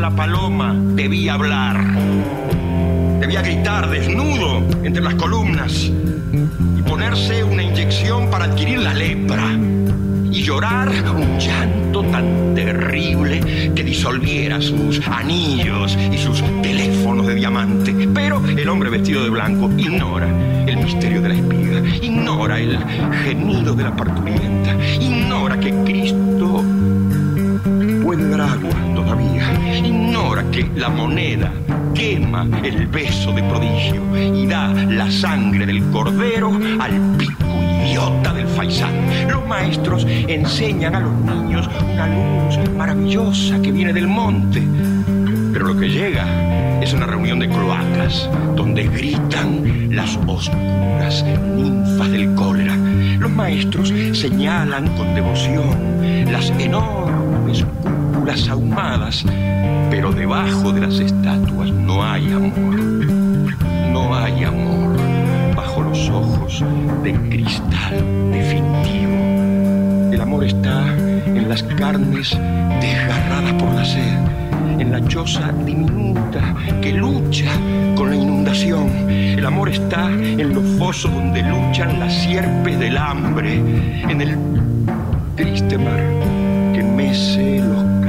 la 0.00 0.10
paloma 0.10 0.74
debía 0.94 1.34
hablar. 1.34 1.84
Debía 3.20 3.42
gritar 3.42 3.90
desnudo 3.90 4.64
entre 4.82 5.02
las 5.02 5.14
columnas 5.14 5.90
y 6.78 6.82
ponerse 6.82 7.44
una 7.44 7.62
inyección 7.62 8.30
para 8.30 8.46
adquirir 8.46 8.78
la 8.78 8.94
lepra 8.94 9.52
y 10.30 10.42
llorar 10.42 10.88
un 10.88 11.38
llanto 11.38 12.02
tan 12.04 12.54
terrible 12.54 13.72
que 13.74 13.84
disolviera 13.84 14.62
sus 14.62 15.06
anillos 15.06 15.98
y 16.10 16.16
sus 16.16 16.42
teléfonos 16.62 17.26
de 17.26 17.34
diamante. 17.34 18.08
Pero 18.14 18.42
el 18.46 18.68
hombre 18.70 18.88
vestido 18.88 19.22
de 19.22 19.28
blanco 19.28 19.70
ignora 19.76 20.28
el 20.66 20.78
misterio 20.78 21.20
de 21.20 21.28
la 21.28 21.34
espiga, 21.34 21.96
ignora 22.00 22.58
el 22.58 22.78
gemido 23.22 23.74
de 23.74 23.84
la 23.84 23.94
parturienta, 23.94 24.74
ignora 24.98 25.60
que 25.60 25.74
Cristo 25.84 26.64
puede 28.02 28.30
dar 28.30 28.40
agua 28.40 28.89
enseñan 40.28 40.94
a 40.94 41.00
los 41.00 41.12
niños 41.12 41.68
una 41.82 42.06
luz 42.06 42.70
maravillosa 42.76 43.60
que 43.62 43.72
viene 43.72 43.92
del 43.92 44.06
monte. 44.06 44.62
Pero 45.52 45.66
lo 45.66 45.76
que 45.78 45.88
llega 45.88 46.80
es 46.80 46.92
una 46.92 47.06
reunión 47.06 47.38
de 47.38 47.48
cloacas 47.48 48.28
donde 48.56 48.84
gritan 48.88 49.94
las 49.94 50.16
oscuras 50.26 51.24
ninfas 51.56 52.10
del 52.10 52.34
cólera. 52.34 52.76
Los 53.18 53.30
maestros 53.30 53.92
señalan 54.12 54.88
con 54.96 55.14
devoción 55.14 56.00
las 56.30 56.50
enormes 56.50 57.64
cúpulas 58.30 58.48
ahumadas, 58.48 59.24
pero 59.90 60.12
debajo 60.12 60.72
de 60.72 60.80
las 60.80 61.00
estatuas 61.00 61.70
no 61.70 62.04
hay 62.04 62.30
amor. 62.32 62.76
No 63.92 64.14
hay 64.14 64.44
amor 64.44 64.96
bajo 65.56 65.82
los 65.82 66.08
ojos 66.10 66.64
de 67.02 67.12
cristal 67.28 68.30
definitivo 68.30 69.10
amor 70.30 70.44
está 70.44 70.86
en 71.26 71.48
las 71.48 71.60
carnes 71.62 72.38
desgarradas 72.80 73.52
por 73.54 73.74
la 73.74 73.84
sed, 73.84 74.18
en 74.78 74.92
la 74.92 75.04
choza 75.08 75.50
diminuta 75.66 76.54
que 76.80 76.92
lucha 76.92 77.50
con 77.96 78.10
la 78.10 78.16
inundación. 78.16 79.10
El 79.10 79.44
amor 79.44 79.70
está 79.70 80.08
en 80.08 80.54
los 80.54 80.78
fosos 80.78 81.12
donde 81.12 81.42
luchan 81.42 81.98
las 81.98 82.14
sierpes 82.14 82.78
del 82.78 82.96
hambre, 82.96 83.54
en 84.08 84.20
el 84.20 84.38
triste 85.34 85.76
mar 85.78 86.00
que 86.74 86.82
mece 86.84 87.58
los 87.58 87.99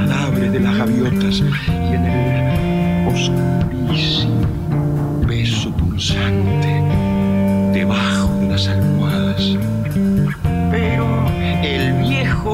y 1.68 1.94
en 1.94 2.06
el 2.06 3.08
oscurísimo 3.08 4.42
beso 5.28 5.72
punzante 5.76 6.84
debajo 7.74 8.36
de 8.42 8.48
las 8.48 8.68
almohadas 8.68 9.58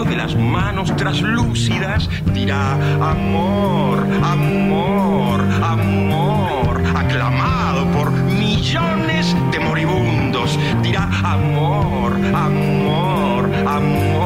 de 0.04 0.16
las 0.16 0.36
manos 0.36 0.96
traslúcidas 0.96 2.10
dirá 2.34 2.74
amor, 3.02 4.06
amor, 4.24 5.42
amor, 5.64 6.84
aclamado 6.96 7.86
por 7.92 8.12
millones 8.12 9.36
de 9.52 9.60
moribundos. 9.60 10.58
Dirá 10.84 11.10
amor, 11.24 12.14
amor, 12.34 13.50
amor, 13.66 14.17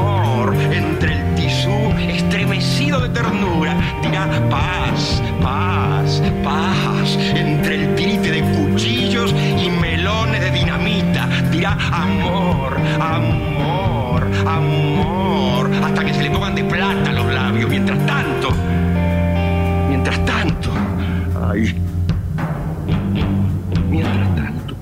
de 2.99 3.10
ternura. 3.10 3.75
Dirá 4.01 4.27
paz, 4.49 5.21
paz, 5.41 6.21
paz, 6.43 7.17
entre 7.36 7.75
el 7.75 7.95
tirite 7.95 8.32
de 8.32 8.41
cuchillos 8.41 9.34
y 9.34 9.69
melones 9.69 10.41
de 10.41 10.51
dinamita. 10.51 11.27
Dirá 11.51 11.77
amor, 11.91 12.77
amor, 12.99 14.27
amor 14.45 15.71
hasta 15.84 16.06
que 16.06 16.13
se 16.13 16.23
le 16.23 16.32
pongan 16.32 16.56
de 16.56 16.63
plata 16.63 17.12
los 17.12 17.34
labios. 17.34 17.69
Mientras 17.69 18.06
tanto, 18.06 18.49
mientras 19.89 20.25
tanto, 20.25 20.71
ay, 21.49 21.75
mientras 23.89 24.36
tanto, 24.36 24.75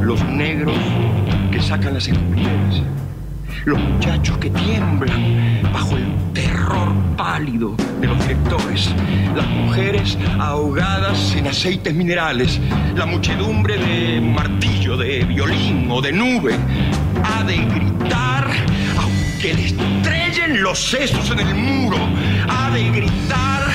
los 0.00 0.24
negros 0.24 0.76
que 1.50 1.60
sacan 1.60 1.94
las 1.94 2.08
escupideras 2.08 2.82
los 3.68 3.80
muchachos 3.80 4.38
que 4.38 4.48
tiemblan 4.48 5.60
bajo 5.72 5.96
el 5.96 6.06
terror 6.32 6.88
pálido 7.18 7.74
de 8.00 8.06
los 8.06 8.18
directores, 8.20 8.94
las 9.36 9.46
mujeres 9.46 10.16
ahogadas 10.38 11.34
en 11.36 11.48
aceites 11.48 11.94
minerales, 11.94 12.58
la 12.96 13.04
muchedumbre 13.04 13.76
de 13.76 14.22
martillo, 14.22 14.96
de 14.96 15.22
violín 15.24 15.86
o 15.90 16.00
de 16.00 16.12
nube, 16.12 16.54
ha 17.22 17.44
de 17.44 17.56
gritar 17.58 18.48
aunque 18.98 19.52
le 19.52 19.66
estrellen 19.66 20.62
los 20.62 20.78
sesos 20.78 21.30
en 21.30 21.40
el 21.40 21.54
muro, 21.54 21.98
ha 22.48 22.70
de 22.70 22.90
gritar 22.90 23.67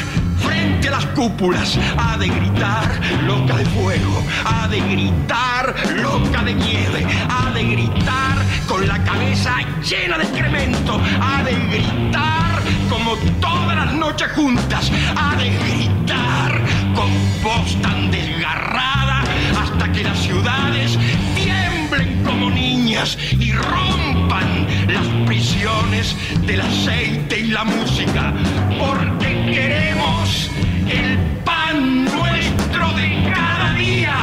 las 0.94 1.06
cúpulas, 1.08 1.80
ha 1.98 2.18
de 2.18 2.28
gritar 2.28 2.88
loca 3.26 3.56
de 3.58 3.66
fuego, 3.66 4.24
ha 4.46 4.68
de 4.68 4.80
gritar 4.80 5.74
loca 5.96 6.44
de 6.44 6.54
nieve, 6.54 7.04
ha 7.30 7.50
de 7.50 7.64
gritar 7.64 8.36
con 8.68 8.88
la 8.88 9.04
cabeza 9.04 9.56
llena 9.82 10.20
de 10.20 10.24
excremento, 10.26 11.02
ha 11.20 11.42
de 11.42 11.54
gritar 11.74 12.62
como 12.92 13.16
todas 13.42 13.76
las 13.76 13.94
noches 13.94 14.32
juntas, 14.34 14.92
ha 15.18 15.36
de 15.36 15.50
gritar 15.50 16.62
con 16.94 17.10
voz 17.42 17.76
tan 17.82 18.12
desgarrada 18.12 19.24
hasta 19.60 19.92
que 19.92 20.04
las 20.04 20.20
ciudades 20.20 21.00
tiemblen 21.34 22.24
como 22.24 22.52
niñas 22.52 23.18
y 23.32 23.52
rompan 23.52 24.68
las 24.88 25.08
prisiones 25.26 26.16
del 26.46 26.62
aceite 26.62 27.40
y 27.40 27.48
la 27.48 27.64
música, 27.64 28.32
porque 28.78 29.52
queremos 29.52 30.52
el 31.00 31.18
pan 31.44 32.06
nuestro 32.06 32.94
de 32.94 33.32
cada 33.34 33.74
día, 33.74 34.16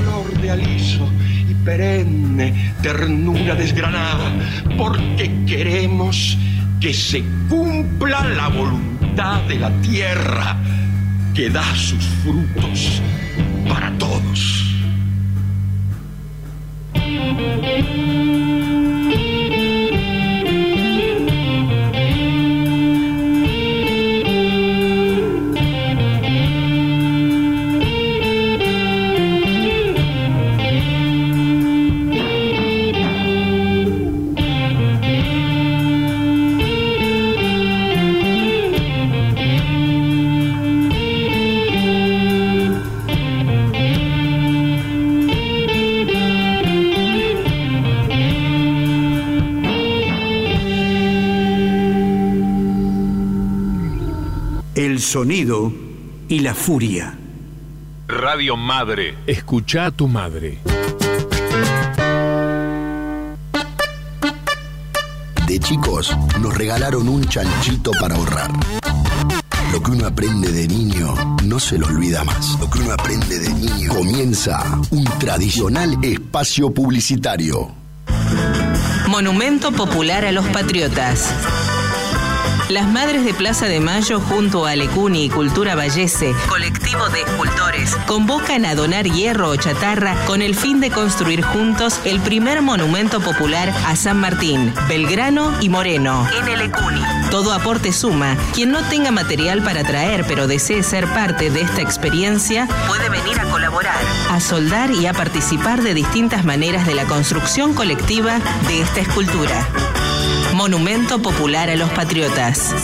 flor 0.00 0.40
de 0.40 0.50
aliso 0.50 1.08
y 1.48 1.54
perenne 1.64 2.74
ternura 2.82 3.54
desgranada, 3.54 4.32
porque 4.76 5.30
queremos 5.46 6.36
que 6.80 6.94
se 6.94 7.22
cumpla 7.48 8.24
la 8.24 8.48
voluntad 8.48 9.42
de 9.42 9.58
la 9.58 9.70
tierra 9.82 10.56
que 11.34 11.50
da 11.50 11.64
sus 11.74 12.04
frutos 12.22 13.02
para 13.68 13.90
todos. 13.98 14.66
La 56.50 56.54
furia. 56.54 57.16
Radio 58.08 58.56
Madre. 58.56 59.14
Escucha 59.24 59.84
a 59.84 59.90
tu 59.92 60.08
madre. 60.08 60.58
De 65.46 65.60
chicos 65.60 66.16
nos 66.40 66.58
regalaron 66.58 67.08
un 67.08 67.24
chanchito 67.24 67.92
para 68.00 68.16
ahorrar. 68.16 68.50
Lo 69.70 69.80
que 69.80 69.92
uno 69.92 70.08
aprende 70.08 70.50
de 70.50 70.66
niño 70.66 71.14
no 71.44 71.60
se 71.60 71.78
lo 71.78 71.86
olvida 71.86 72.24
más. 72.24 72.58
Lo 72.58 72.68
que 72.68 72.80
uno 72.80 72.94
aprende 72.94 73.38
de 73.38 73.50
niño 73.50 73.94
comienza 73.94 74.80
un 74.90 75.04
tradicional 75.20 75.98
espacio 76.02 76.74
publicitario. 76.74 77.70
Monumento 79.06 79.70
Popular 79.70 80.24
a 80.24 80.32
los 80.32 80.46
Patriotas. 80.46 81.32
Las 82.70 82.86
Madres 82.86 83.24
de 83.24 83.34
Plaza 83.34 83.66
de 83.66 83.80
Mayo 83.80 84.20
junto 84.20 84.64
a 84.64 84.76
Lecuni 84.76 85.24
y 85.24 85.28
Cultura 85.28 85.74
Vallese, 85.74 86.32
colectivo 86.48 87.08
de 87.08 87.22
escultores, 87.22 87.96
convocan 88.06 88.64
a 88.64 88.76
donar 88.76 89.06
hierro 89.06 89.48
o 89.48 89.56
chatarra 89.56 90.14
con 90.26 90.40
el 90.40 90.54
fin 90.54 90.78
de 90.78 90.92
construir 90.92 91.42
juntos 91.42 92.00
el 92.04 92.20
primer 92.20 92.62
monumento 92.62 93.20
popular 93.20 93.74
a 93.88 93.96
San 93.96 94.20
Martín, 94.20 94.72
Belgrano 94.88 95.52
y 95.60 95.68
Moreno, 95.68 96.28
en 96.38 96.46
el 96.46 96.60
Lecuni. 96.60 97.02
Todo 97.32 97.52
aporte 97.52 97.92
suma. 97.92 98.36
Quien 98.54 98.70
no 98.70 98.84
tenga 98.84 99.10
material 99.10 99.62
para 99.62 99.82
traer 99.82 100.24
pero 100.28 100.46
desee 100.46 100.84
ser 100.84 101.08
parte 101.08 101.50
de 101.50 101.62
esta 101.62 101.82
experiencia, 101.82 102.68
puede 102.86 103.08
venir 103.08 103.40
a 103.40 103.50
colaborar, 103.50 103.98
a 104.30 104.38
soldar 104.38 104.92
y 104.92 105.06
a 105.06 105.12
participar 105.12 105.82
de 105.82 105.94
distintas 105.94 106.44
maneras 106.44 106.86
de 106.86 106.94
la 106.94 107.04
construcción 107.06 107.74
colectiva 107.74 108.38
de 108.68 108.80
esta 108.80 109.00
escultura. 109.00 109.66
Monumento 110.60 111.22
Popular 111.22 111.70
a 111.70 111.74
los 111.74 111.88
Patriotas. 111.88 112.74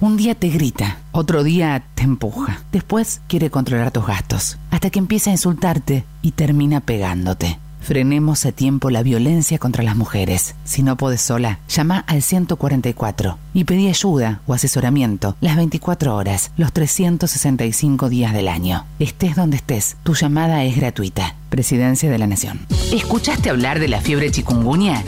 Un 0.00 0.16
día 0.16 0.34
te 0.34 0.48
grita, 0.48 0.96
otro 1.12 1.44
día 1.44 1.84
te 1.94 2.02
empuja, 2.02 2.60
después 2.72 3.20
quiere 3.28 3.50
controlar 3.50 3.92
tus 3.92 4.04
gastos, 4.04 4.58
hasta 4.72 4.90
que 4.90 4.98
empieza 4.98 5.30
a 5.30 5.34
insultarte 5.34 6.04
y 6.22 6.32
termina 6.32 6.80
pegándote. 6.80 7.60
Frenemos 7.88 8.44
a 8.44 8.52
tiempo 8.52 8.90
la 8.90 9.02
violencia 9.02 9.56
contra 9.56 9.82
las 9.82 9.96
mujeres. 9.96 10.54
Si 10.62 10.82
no 10.82 10.98
podés 10.98 11.22
sola, 11.22 11.60
llama 11.70 12.04
al 12.06 12.20
144 12.20 13.38
y 13.54 13.64
pedí 13.64 13.88
ayuda 13.88 14.42
o 14.46 14.52
asesoramiento 14.52 15.36
las 15.40 15.56
24 15.56 16.14
horas, 16.14 16.50
los 16.58 16.74
365 16.74 18.10
días 18.10 18.34
del 18.34 18.48
año. 18.48 18.84
Estés 18.98 19.36
donde 19.36 19.56
estés, 19.56 19.96
tu 20.02 20.12
llamada 20.12 20.64
es 20.64 20.76
gratuita. 20.76 21.36
Presidencia 21.48 22.10
de 22.10 22.18
la 22.18 22.26
Nación. 22.26 22.66
¿Escuchaste 22.92 23.48
hablar 23.48 23.80
de 23.80 23.88
la 23.88 24.02
fiebre 24.02 24.30
chikungunya? 24.30 25.02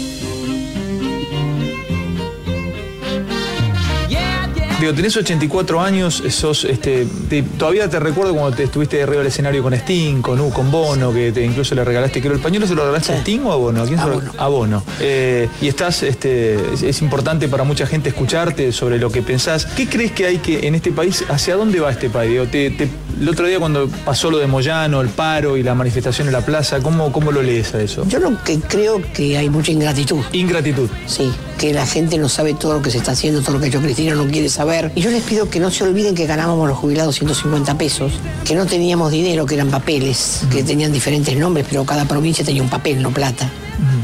Digo, 4.79 4.93
tenés 4.93 5.17
84 5.17 5.81
años, 5.81 6.23
sos, 6.29 6.63
este, 6.63 7.05
te- 7.29 7.43
todavía 7.43 7.89
te 7.89 7.99
recuerdo 7.99 8.33
cuando 8.33 8.55
te 8.55 8.63
estuviste 8.63 9.03
arriba 9.03 9.17
del 9.17 9.27
escenario 9.27 9.61
con 9.61 9.73
Sting, 9.73 10.21
con 10.21 10.39
U, 10.39 10.51
con 10.51 10.71
Bono, 10.71 11.11
que 11.13 11.33
te 11.33 11.43
incluso 11.43 11.75
le 11.75 11.83
regalaste, 11.83 12.21
creo, 12.21 12.31
el 12.33 12.39
pañuelo 12.39 12.65
se 12.65 12.75
lo 12.75 12.83
regalaste 12.83 13.11
a 13.11 13.17
Sting 13.17 13.41
o 13.43 13.51
a 13.51 13.55
Bono, 13.57 13.81
¿a 13.81 13.85
quién 13.85 13.99
se 13.99 14.05
lo- 14.05 14.21
A 14.37 14.47
Bono. 14.47 14.81
Eh, 15.01 15.49
y 15.61 15.67
estás, 15.67 16.01
este, 16.03 16.55
es, 16.73 16.83
es 16.83 17.01
importante 17.01 17.49
para 17.49 17.65
mucha 17.65 17.85
gente 17.87 18.07
escucharte 18.07 18.71
sobre 18.71 18.99
lo 18.99 19.11
que 19.11 19.21
pensás. 19.21 19.65
¿Qué 19.65 19.89
crees 19.89 20.13
que 20.13 20.25
hay 20.27 20.37
que 20.37 20.65
en 20.65 20.75
este 20.75 20.93
país, 20.93 21.25
hacia 21.27 21.57
dónde 21.57 21.81
va 21.81 21.91
este 21.91 22.09
país? 22.09 22.31
Digo, 22.31 22.45
te- 22.45 22.69
te- 22.71 22.87
el 23.19 23.27
otro 23.27 23.47
día 23.47 23.60
cuando 23.60 23.89
pasó 24.05 24.32
lo 24.32 24.38
de 24.38 24.47
Moyano, 24.47 25.01
el 25.01 25.10
paro 25.10 25.58
y 25.58 25.63
la 25.63 25.75
manifestación 25.75 26.27
en 26.27 26.34
la 26.34 26.41
plaza, 26.41 26.79
¿cómo, 26.79 27.12
cómo 27.12 27.32
lo 27.32 27.43
lees 27.43 27.73
a 27.73 27.82
eso? 27.82 28.05
Yo 28.08 28.19
lo 28.19 28.41
que 28.43 28.60
creo 28.60 29.01
que 29.13 29.38
hay 29.38 29.49
mucha 29.49 29.71
ingratitud. 29.71 30.23
Ingratitud. 30.32 30.89
Sí, 31.05 31.32
que 31.58 31.73
la 31.73 31.86
gente 31.86 32.17
no 32.17 32.29
sabe 32.29 32.53
todo 32.53 32.75
lo 32.75 32.82
que 32.82 32.91
se 32.91 32.99
está 32.99 33.12
haciendo, 33.12 33.41
todo 33.41 33.53
lo 33.53 33.60
que 33.60 33.65
ha 33.65 33.69
hecho 33.69 33.82
Cristina 33.82 34.15
no 34.15 34.25
quiere 34.27 34.47
saber. 34.49 34.91
Y 34.95 35.01
yo 35.01 35.12
les 35.12 35.23
pido 35.23 35.49
que 35.49 35.60
no 35.60 35.69
se 35.69 35.84
olviden 35.84 36.15
que 36.15 36.25
ganábamos 36.25 36.67
los 36.67 36.77
jubilados 36.77 37.15
150 37.15 37.77
pesos, 37.77 38.13
que 38.45 38.55
no 38.55 38.65
teníamos 38.65 39.12
dinero, 39.12 39.45
que 39.45 39.55
eran 39.55 39.69
papeles, 39.69 40.43
que 40.51 40.63
tenían 40.63 40.93
diferentes 40.93 41.36
nombres, 41.38 41.65
pero 41.69 41.84
cada 41.86 42.05
provincia 42.05 42.45
tenía 42.45 42.63
un 42.63 42.69
papel, 42.69 43.01
no 43.01 43.12
plata. 43.12 43.49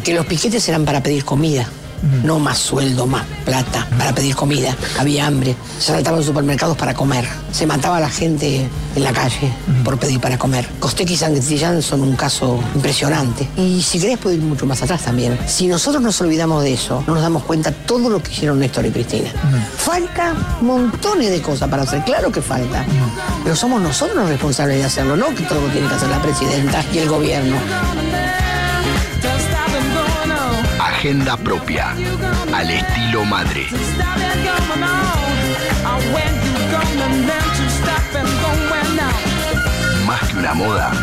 Que 0.03 0.13
los 0.13 0.25
piquetes 0.25 0.67
eran 0.67 0.85
para 0.85 1.01
pedir 1.01 1.23
comida. 1.23 1.67
No 2.23 2.39
más 2.39 2.57
sueldo, 2.57 3.05
más 3.07 3.23
plata 3.43 3.87
para 3.97 4.13
pedir 4.13 4.35
comida. 4.35 4.75
Había 4.99 5.27
hambre. 5.27 5.55
Se 5.79 5.91
saltaban 5.91 6.23
supermercados 6.23 6.77
para 6.77 6.93
comer. 6.93 7.27
Se 7.51 7.65
mataba 7.65 7.97
a 7.97 7.99
la 7.99 8.09
gente 8.09 8.67
en 8.95 9.03
la 9.03 9.11
calle 9.11 9.51
por 9.83 9.97
pedir 9.97 10.19
para 10.19 10.37
comer. 10.37 10.67
Costec 10.79 11.09
y 11.09 11.17
Santillán 11.17 11.81
son 11.81 12.01
un 12.01 12.15
caso 12.15 12.59
impresionante. 12.75 13.47
Y 13.57 13.81
si 13.81 13.99
querés 13.99 14.17
puedo 14.17 14.35
ir 14.35 14.41
mucho 14.41 14.65
más 14.65 14.81
atrás 14.81 15.03
también. 15.03 15.37
Si 15.47 15.67
nosotros 15.67 16.01
nos 16.01 16.19
olvidamos 16.21 16.63
de 16.63 16.73
eso, 16.73 17.03
no 17.07 17.13
nos 17.13 17.23
damos 17.23 17.43
cuenta 17.43 17.71
todo 17.71 18.09
lo 18.09 18.21
que 18.21 18.31
hicieron 18.31 18.59
Néstor 18.59 18.85
y 18.85 18.91
Cristina. 18.91 19.29
Falta 19.77 20.33
montones 20.61 21.29
de 21.31 21.41
cosas 21.41 21.69
para 21.69 21.83
hacer, 21.83 22.03
claro 22.03 22.31
que 22.31 22.41
falta. 22.41 22.85
Pero 23.43 23.55
somos 23.55 23.81
nosotros 23.81 24.17
los 24.17 24.29
responsables 24.29 24.77
de 24.77 24.85
hacerlo, 24.85 25.15
no 25.15 25.33
que 25.35 25.43
todo 25.43 25.61
lo 25.61 25.67
tiene 25.69 25.87
que 25.87 25.95
hacer 25.95 26.09
la 26.09 26.21
presidenta 26.21 26.83
y 26.93 26.99
el 26.99 27.09
gobierno. 27.09 27.57
Agenda 30.97 31.35
propia, 31.35 31.91
al 32.53 32.71
estilo 32.71 33.25
madre. 33.25 33.67
Más 40.07 40.21
que 40.21 40.37
una 40.37 40.53
moda, 40.53 40.93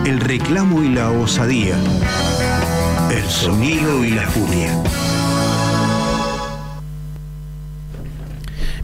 El 0.05 0.19
reclamo 0.19 0.83
y 0.83 0.89
la 0.89 1.11
osadía. 1.11 1.77
El 3.09 3.23
sonido 3.23 4.05
y 4.05 4.11
la 4.11 4.27
furia. 4.27 4.71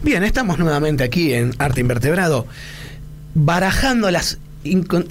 Bien, 0.06 0.22
estamos 0.22 0.56
nuevamente 0.60 1.02
aquí 1.02 1.32
en 1.32 1.52
Arte 1.58 1.80
Invertebrado, 1.80 2.46
barajando 3.34 4.08
las... 4.12 4.38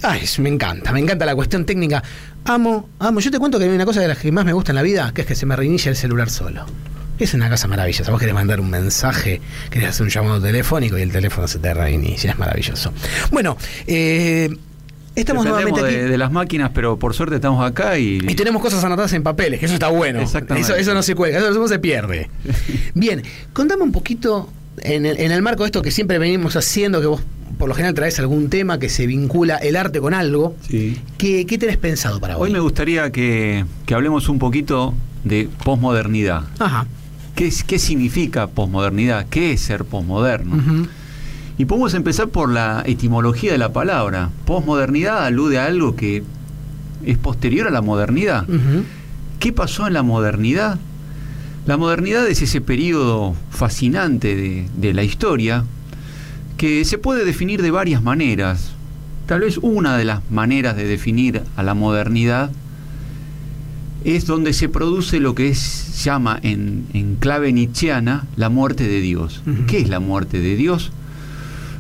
Ay, 0.04 0.22
me 0.40 0.48
encanta, 0.48 0.94
me 0.94 1.02
encanta 1.02 1.26
la 1.26 1.36
cuestión 1.36 1.66
técnica. 1.66 2.02
Amo, 2.46 2.88
amo. 3.00 3.20
Yo 3.20 3.30
te 3.30 3.38
cuento 3.38 3.60
que 3.60 3.66
hay 3.66 3.72
una 3.72 3.84
cosa 3.84 4.00
de 4.00 4.08
las 4.08 4.20
que 4.20 4.32
más 4.32 4.46
me 4.46 4.54
gusta 4.54 4.72
en 4.72 4.78
la 4.78 4.84
vida, 4.84 5.12
que 5.14 5.24
es 5.24 5.28
que 5.28 5.36
se 5.36 5.46
me 5.46 5.58
reinicia 5.58 5.90
el 5.90 5.98
celular 5.98 6.30
solo. 6.30 6.66
Es 7.20 7.34
una 7.34 7.50
cosa 7.50 7.68
maravillosa. 7.68 8.10
Vos 8.10 8.22
querés 8.22 8.34
mandar 8.34 8.62
un 8.62 8.70
mensaje, 8.70 9.42
querés 9.70 9.90
hacer 9.90 10.04
un 10.04 10.12
llamado 10.12 10.42
telefónico 10.42 10.98
y 10.98 11.02
el 11.02 11.12
teléfono 11.12 11.46
se 11.50 11.60
te 11.60 11.74
reinicia. 11.74 12.32
Es 12.32 12.40
maravilloso. 12.40 12.94
Bueno, 13.32 13.58
eh, 13.88 14.50
estamos 15.14 15.44
nuevamente 15.46 15.82
aquí. 15.82 15.94
de, 15.94 16.08
de 16.08 16.18
las 16.18 16.32
máquinas, 16.32 16.72
pero 16.74 16.98
por 16.98 17.14
suerte 17.14 17.36
estamos 17.36 17.70
acá 17.70 17.98
y... 17.98 18.20
Y 18.26 18.36
tenemos 18.36 18.62
cosas 18.62 18.82
anotadas 18.86 19.12
en 19.12 19.24
papeles, 19.24 19.60
que 19.60 19.66
eso 19.66 19.74
está 19.74 19.90
bueno. 19.90 20.22
Exactamente. 20.22 20.66
Eso, 20.66 20.80
eso 20.80 20.94
no 20.94 21.04
se 21.04 21.16
cuelga, 21.16 21.40
eso 21.40 21.52
no 21.52 21.68
se 21.68 21.80
pierde. 21.80 22.30
Bien, 22.94 23.24
contame 23.52 23.84
un 23.84 23.92
poquito, 23.92 24.50
en 24.82 25.06
el, 25.06 25.20
en 25.20 25.32
el 25.32 25.42
marco 25.42 25.64
de 25.64 25.68
esto 25.68 25.82
que 25.82 25.92
siempre 25.92 26.18
venimos 26.20 26.56
haciendo, 26.56 27.02
que 27.02 27.08
vos 27.08 27.22
por 27.58 27.70
lo 27.70 27.76
general 27.76 27.94
traes 27.96 28.20
algún 28.20 28.50
tema 28.50 28.80
que 28.80 28.90
se 28.90 29.08
vincula 29.08 29.56
el 29.58 29.76
arte 29.78 30.00
con 30.02 30.14
algo. 30.14 30.56
Sí. 30.68 30.98
¿Qué, 31.18 31.46
qué 31.46 31.58
tenés 31.58 31.78
pensado 31.78 32.20
para 32.20 32.38
hoy? 32.38 32.48
Hoy 32.48 32.54
me 32.54 32.60
gustaría 32.60 33.12
que, 33.12 33.66
que 33.86 33.94
hablemos 33.94 34.28
un 34.30 34.40
poquito 34.40 34.94
de 35.24 35.48
posmodernidad. 35.64 36.44
Ajá. 36.60 36.86
¿Qué, 37.36 37.48
es- 37.48 37.64
¿Qué 37.64 37.80
significa 37.80 38.48
posmodernidad? 38.48 39.28
¿Qué 39.30 39.54
es 39.54 39.62
ser 39.62 39.86
posmoderno? 39.86 40.88
Y 41.58 41.64
podemos 41.66 41.94
empezar 41.94 42.28
por 42.28 42.50
la 42.52 42.84
etimología 42.86 43.54
de 43.54 43.58
la 43.58 43.72
palabra. 43.72 44.30
Posmodernidad 44.46 45.24
alude 45.26 45.58
a 45.58 45.66
algo 45.68 45.96
que 45.96 46.24
es 47.06 47.18
posterior 47.18 47.68
a 47.68 47.72
la 47.72 47.82
modernidad. 47.82 48.46
¿Qué 49.40 49.54
pasó 49.54 49.88
en 49.88 49.94
la 49.94 50.04
modernidad? 50.04 50.78
La 51.66 51.78
modernidad 51.78 52.28
es 52.28 52.44
ese 52.44 52.62
periodo 52.62 53.36
fascinante 53.50 54.36
de, 54.36 54.68
de 54.78 54.94
la 54.94 55.04
historia 55.04 55.64
que 56.58 56.86
se 56.86 57.00
puede 57.00 57.26
definir 57.26 57.64
de 57.64 57.72
varias 57.72 58.04
maneras. 58.04 58.72
Tal 59.26 59.40
vez 59.40 59.58
una 59.58 59.98
de 59.98 60.06
las 60.06 60.22
maneras 60.30 60.78
de 60.78 60.86
definir 60.86 61.42
a 61.56 61.64
la 61.64 61.74
modernidad 61.74 62.52
es 64.04 64.28
donde 64.28 64.54
se 64.54 64.70
produce 64.70 65.20
lo 65.20 65.34
que 65.34 65.50
es, 65.50 65.58
se 65.58 66.06
llama 66.06 66.40
en, 66.44 66.86
en 66.94 67.16
clave 67.16 67.52
nietzscheana 67.52 68.28
la 68.36 68.50
muerte 68.50 68.88
de 68.88 69.02
Dios. 69.02 69.42
¿Qué 69.66 69.80
es 69.80 69.90
la 69.90 70.00
muerte 70.00 70.40
de 70.40 70.56
Dios? 70.56 70.92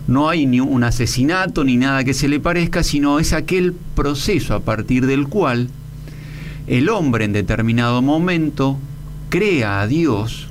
No 0.07 0.29
hay 0.29 0.47
ni 0.47 0.59
un 0.59 0.83
asesinato 0.83 1.63
ni 1.63 1.77
nada 1.77 2.03
que 2.03 2.15
se 2.15 2.27
le 2.27 2.39
parezca, 2.39 2.81
sino 2.81 3.19
es 3.19 3.33
aquel 3.33 3.75
proceso 3.95 4.55
a 4.55 4.61
partir 4.61 5.05
del 5.05 5.27
cual 5.27 5.69
el 6.65 6.89
hombre 6.89 7.25
en 7.25 7.33
determinado 7.33 8.01
momento 8.01 8.79
crea 9.35 9.81
a 9.81 9.87
Dios, 9.87 10.47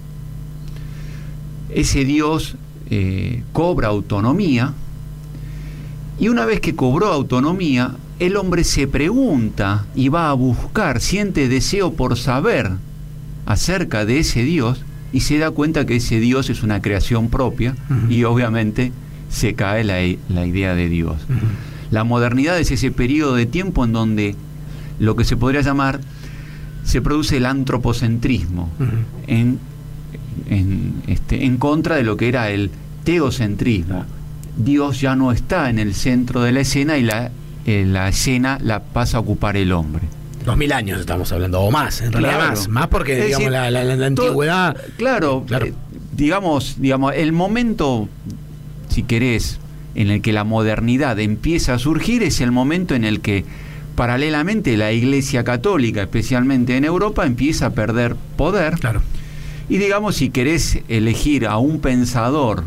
ese 1.70 2.04
Dios 2.04 2.56
eh, 2.90 3.42
cobra 3.54 3.88
autonomía, 3.88 4.74
y 6.20 6.28
una 6.28 6.44
vez 6.44 6.60
que 6.60 6.76
cobró 6.76 7.06
autonomía, 7.06 7.92
el 8.18 8.36
hombre 8.36 8.62
se 8.62 8.86
pregunta 8.86 9.86
y 9.94 10.10
va 10.10 10.28
a 10.28 10.34
buscar, 10.34 11.00
siente 11.00 11.48
deseo 11.48 11.94
por 11.94 12.18
saber 12.18 12.72
acerca 13.46 14.04
de 14.04 14.18
ese 14.18 14.42
Dios, 14.42 14.84
y 15.14 15.20
se 15.20 15.38
da 15.38 15.50
cuenta 15.50 15.86
que 15.86 15.96
ese 15.96 16.20
Dios 16.20 16.50
es 16.50 16.62
una 16.62 16.82
creación 16.82 17.30
propia, 17.30 17.74
y 18.10 18.24
obviamente 18.24 18.92
se 19.30 19.54
cae 19.54 19.82
la, 19.82 19.94
la 20.28 20.44
idea 20.44 20.74
de 20.74 20.90
Dios. 20.90 21.16
La 21.90 22.04
modernidad 22.04 22.60
es 22.60 22.70
ese 22.70 22.90
periodo 22.90 23.34
de 23.34 23.46
tiempo 23.46 23.86
en 23.86 23.94
donde 23.94 24.36
lo 24.98 25.16
que 25.16 25.24
se 25.24 25.38
podría 25.38 25.62
llamar 25.62 26.00
se 26.84 27.00
produce 27.02 27.38
el 27.38 27.46
antropocentrismo 27.46 28.70
en, 29.26 29.58
en, 30.48 30.92
este, 31.06 31.44
en 31.44 31.56
contra 31.56 31.96
de 31.96 32.02
lo 32.02 32.16
que 32.16 32.28
era 32.28 32.50
el 32.50 32.70
teocentrismo. 33.04 34.04
Dios 34.56 35.00
ya 35.00 35.16
no 35.16 35.32
está 35.32 35.70
en 35.70 35.78
el 35.78 35.94
centro 35.94 36.42
de 36.42 36.52
la 36.52 36.60
escena 36.60 36.96
y 36.98 37.02
la, 37.02 37.30
eh, 37.66 37.84
la 37.86 38.08
escena 38.08 38.58
la 38.62 38.80
pasa 38.82 39.16
a 39.16 39.20
ocupar 39.20 39.56
el 39.56 39.72
hombre. 39.72 40.02
Dos 40.44 40.56
mil 40.58 40.72
años 40.72 41.00
estamos 41.00 41.32
hablando, 41.32 41.60
o 41.62 41.70
más, 41.70 42.02
en 42.02 42.12
realidad 42.12 42.50
más. 42.50 42.68
Más 42.68 42.88
porque, 42.88 43.18
Es 43.18 43.24
digamos, 43.26 43.38
decir, 43.46 43.52
la, 43.52 43.70
la- 43.70 43.82
la- 43.84 43.96
la 43.96 44.14
todo- 44.14 44.26
antigüedad. 44.26 44.76
Claro, 44.98 45.44
Claro. 45.46 45.66
eh, 45.66 45.74
digamos, 46.14 46.76
digamos, 46.78 47.14
el 47.16 47.32
momento, 47.32 48.08
si 48.90 49.04
querés, 49.04 49.58
en 49.94 50.10
el 50.10 50.20
que 50.20 50.32
la 50.32 50.44
modernidad 50.44 51.18
empieza 51.18 51.74
a 51.74 51.78
surgir 51.78 52.22
es 52.22 52.40
el 52.42 52.52
momento 52.52 52.94
en 52.94 53.04
el 53.04 53.20
que 53.20 53.44
paralelamente 53.94 54.76
la 54.76 54.92
Iglesia 54.92 55.44
Católica, 55.44 56.02
especialmente 56.02 56.76
en 56.76 56.84
Europa, 56.84 57.26
empieza 57.26 57.66
a 57.66 57.70
perder 57.70 58.16
poder. 58.36 58.74
Claro. 58.74 59.02
Y 59.68 59.78
digamos, 59.78 60.16
si 60.16 60.30
querés 60.30 60.80
elegir 60.88 61.46
a 61.46 61.58
un 61.58 61.80
pensador 61.80 62.64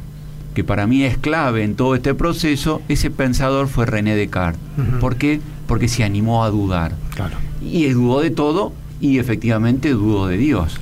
que 0.55 0.63
para 0.63 0.87
mí 0.87 1.03
es 1.03 1.17
clave 1.17 1.63
en 1.63 1.75
todo 1.75 1.93
este 1.95 2.15
proceso, 2.15 2.81
ese 2.87 3.11
pensador 3.11 3.67
fue 3.67 3.85
René 3.85 4.15
Descartes. 4.15 4.59
¿Por 4.99 5.15
qué? 5.17 5.39
Porque 5.67 5.87
se 5.87 6.03
animó 6.03 6.43
a 6.43 6.49
dudar. 6.49 6.95
Claro. 7.13 7.35
Y 7.61 7.87
dudó 7.89 8.21
de 8.21 8.31
todo 8.31 8.73
y 8.99 9.19
efectivamente 9.19 9.89
dudó 9.91 10.25
de 10.27 10.37
Dios. 10.37 10.79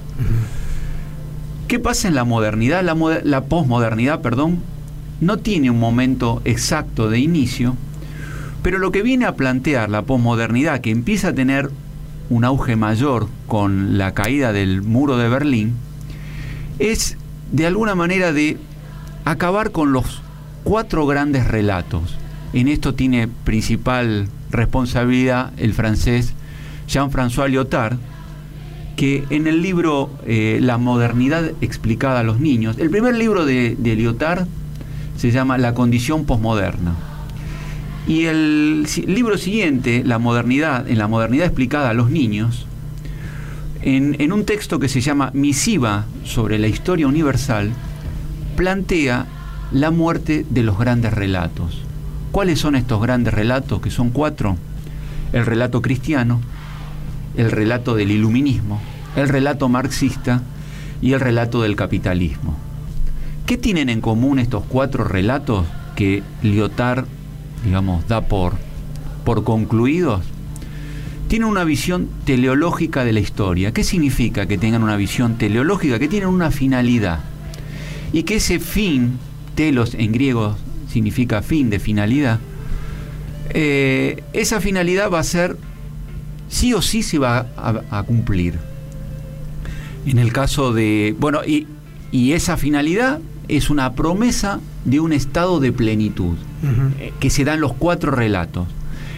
¿Qué 1.67 1.79
pasa 1.79 2.07
en 2.07 2.15
la 2.15 2.23
modernidad? 2.23 2.83
La, 2.83 2.95
moder- 2.95 3.23
la 3.25 3.45
posmodernidad, 3.45 4.21
perdón, 4.21 4.59
no 5.19 5.37
tiene 5.37 5.69
un 5.71 5.79
momento 5.79 6.41
exacto 6.45 7.09
de 7.09 7.19
inicio, 7.19 7.75
pero 8.65 8.79
lo 8.79 8.91
que 8.91 9.03
viene 9.03 9.25
a 9.25 9.35
plantear 9.35 9.91
la 9.91 10.01
posmodernidad, 10.01 10.81
que 10.81 10.89
empieza 10.89 11.27
a 11.27 11.33
tener 11.33 11.69
un 12.31 12.43
auge 12.43 12.75
mayor 12.75 13.27
con 13.45 13.99
la 13.99 14.15
caída 14.15 14.53
del 14.53 14.81
muro 14.81 15.17
de 15.17 15.29
Berlín, 15.29 15.75
es 16.79 17.15
de 17.51 17.67
alguna 17.67 17.93
manera 17.93 18.33
de 18.33 18.57
acabar 19.23 19.69
con 19.69 19.93
los 19.93 20.23
cuatro 20.63 21.05
grandes 21.05 21.47
relatos. 21.47 22.17
En 22.53 22.67
esto 22.67 22.95
tiene 22.95 23.27
principal 23.27 24.29
responsabilidad 24.49 25.53
el 25.57 25.75
francés 25.75 26.33
Jean-François 26.87 27.49
Lyotard, 27.49 27.97
que 28.95 29.25
en 29.29 29.45
el 29.45 29.61
libro 29.61 30.09
eh, 30.25 30.57
La 30.59 30.79
modernidad 30.79 31.51
explicada 31.61 32.21
a 32.21 32.23
los 32.23 32.39
niños, 32.39 32.79
el 32.79 32.89
primer 32.89 33.15
libro 33.15 33.45
de, 33.45 33.75
de 33.77 33.95
Lyotard 33.95 34.47
se 35.17 35.29
llama 35.29 35.59
La 35.59 35.75
condición 35.75 36.25
posmoderna. 36.25 36.95
Y 38.07 38.25
el 38.25 38.85
libro 39.07 39.37
siguiente, 39.37 40.03
La 40.05 40.19
modernidad, 40.19 40.87
en 40.87 40.97
la 40.97 41.07
modernidad 41.07 41.47
explicada 41.47 41.89
a 41.89 41.93
los 41.93 42.11
niños, 42.11 42.67
en, 43.81 44.15
en 44.19 44.31
un 44.31 44.45
texto 44.45 44.79
que 44.79 44.89
se 44.89 45.01
llama 45.01 45.31
Misiva 45.33 46.05
sobre 46.23 46.59
la 46.59 46.67
historia 46.67 47.07
universal, 47.07 47.71
plantea 48.55 49.25
la 49.71 49.91
muerte 49.91 50.45
de 50.49 50.63
los 50.63 50.77
grandes 50.77 51.13
relatos. 51.13 51.81
¿Cuáles 52.31 52.59
son 52.59 52.75
estos 52.75 53.01
grandes 53.01 53.33
relatos, 53.33 53.81
que 53.81 53.89
son 53.89 54.09
cuatro? 54.09 54.57
El 55.33 55.45
relato 55.45 55.81
cristiano, 55.81 56.41
el 57.37 57.51
relato 57.51 57.95
del 57.95 58.11
iluminismo, 58.11 58.81
el 59.15 59.29
relato 59.29 59.69
marxista 59.69 60.41
y 61.01 61.13
el 61.13 61.19
relato 61.19 61.61
del 61.61 61.75
capitalismo. 61.75 62.55
¿Qué 63.45 63.57
tienen 63.57 63.89
en 63.89 64.01
común 64.01 64.39
estos 64.39 64.63
cuatro 64.67 65.03
relatos 65.03 65.65
que 65.95 66.23
Lyotard, 66.41 67.05
digamos, 67.65 68.07
da 68.07 68.21
por, 68.21 68.53
por 69.25 69.43
concluidos? 69.43 70.23
Tienen 71.27 71.49
una 71.49 71.63
visión 71.63 72.07
teleológica 72.23 73.03
de 73.03 73.11
la 73.11 73.19
historia. 73.19 73.73
¿Qué 73.73 73.83
significa 73.83 74.45
que 74.45 74.57
tengan 74.57 74.83
una 74.83 74.95
visión 74.95 75.37
teleológica? 75.37 75.99
Que 75.99 76.07
tienen 76.07 76.29
una 76.29 76.51
finalidad. 76.51 77.19
Y 78.13 78.23
que 78.23 78.35
ese 78.35 78.59
fin, 78.59 79.17
telos 79.55 79.95
en 79.95 80.11
griego 80.11 80.55
significa 80.87 81.41
fin 81.41 81.69
de 81.69 81.79
finalidad, 81.79 82.39
eh, 83.49 84.23
esa 84.33 84.61
finalidad 84.61 85.11
va 85.11 85.19
a 85.19 85.23
ser, 85.23 85.57
sí 86.49 86.73
o 86.73 86.81
sí 86.81 87.03
se 87.03 87.17
va 87.17 87.47
a, 87.57 88.03
cumplir. 88.03 88.55
En 90.05 90.19
el 90.19 90.31
caso 90.31 90.73
de, 90.73 91.15
bueno, 91.19 91.39
y, 91.45 91.67
y, 92.11 92.33
esa 92.33 92.57
finalidad 92.57 93.19
es 93.47 93.69
una 93.69 93.93
promesa 93.93 94.59
de 94.83 94.99
un 94.99 95.13
estado 95.13 95.59
de 95.59 95.71
plenitud, 95.71 96.35
eh, 96.99 97.13
que 97.19 97.29
se 97.29 97.43
dan 97.43 97.61
los 97.61 97.73
cuatro 97.73 98.11
relatos. 98.11 98.67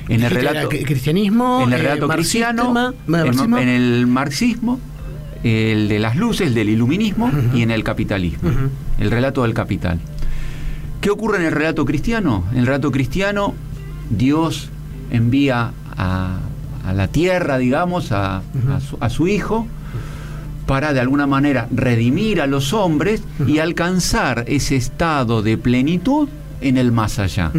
En 0.10 0.24
el 0.24 0.32
relato 0.32 0.70
cristianismo, 0.70 1.62
en 1.64 1.74
el 1.74 1.82
relato 1.82 2.08
cristiano, 2.08 2.94
en, 3.08 3.68
el 3.68 4.08
marxismo, 4.08 4.80
el 5.44 5.90
de 5.90 6.00
las 6.00 6.16
luces, 6.16 6.48
el 6.48 6.54
del 6.54 6.70
iluminismo 6.70 7.30
y 7.54 7.62
en 7.62 7.72
el 7.72 7.84
capitalismo, 7.84 8.50
el 9.00 9.12
relato 9.12 9.44
del 9.44 9.54
capital. 9.54 10.00
¿Qué 11.02 11.10
ocurre 11.10 11.38
en 11.38 11.46
el 11.46 11.52
relato 11.52 11.86
cristiano? 11.86 12.44
En 12.52 12.60
el 12.60 12.66
relato 12.66 12.92
cristiano, 12.92 13.54
Dios 14.10 14.70
envía 15.12 15.72
a, 15.96 16.40
la 16.94 17.08
tierra, 17.10 17.58
digamos, 17.58 18.12
a, 18.12 18.42
su, 19.10 19.28
Hijo, 19.28 19.68
para 20.68 20.94
de 20.94 21.00
alguna 21.00 21.26
manera 21.26 21.68
redimir 21.72 22.42
a 22.42 22.46
los 22.46 22.74
hombres 22.74 23.24
y 23.48 23.60
alcanzar 23.60 24.44
ese 24.48 24.76
estado 24.76 25.42
de 25.42 25.58
plenitud 25.58 26.30
en 26.62 26.78
el 26.78 26.92
más 26.92 27.18
allá. 27.18 27.52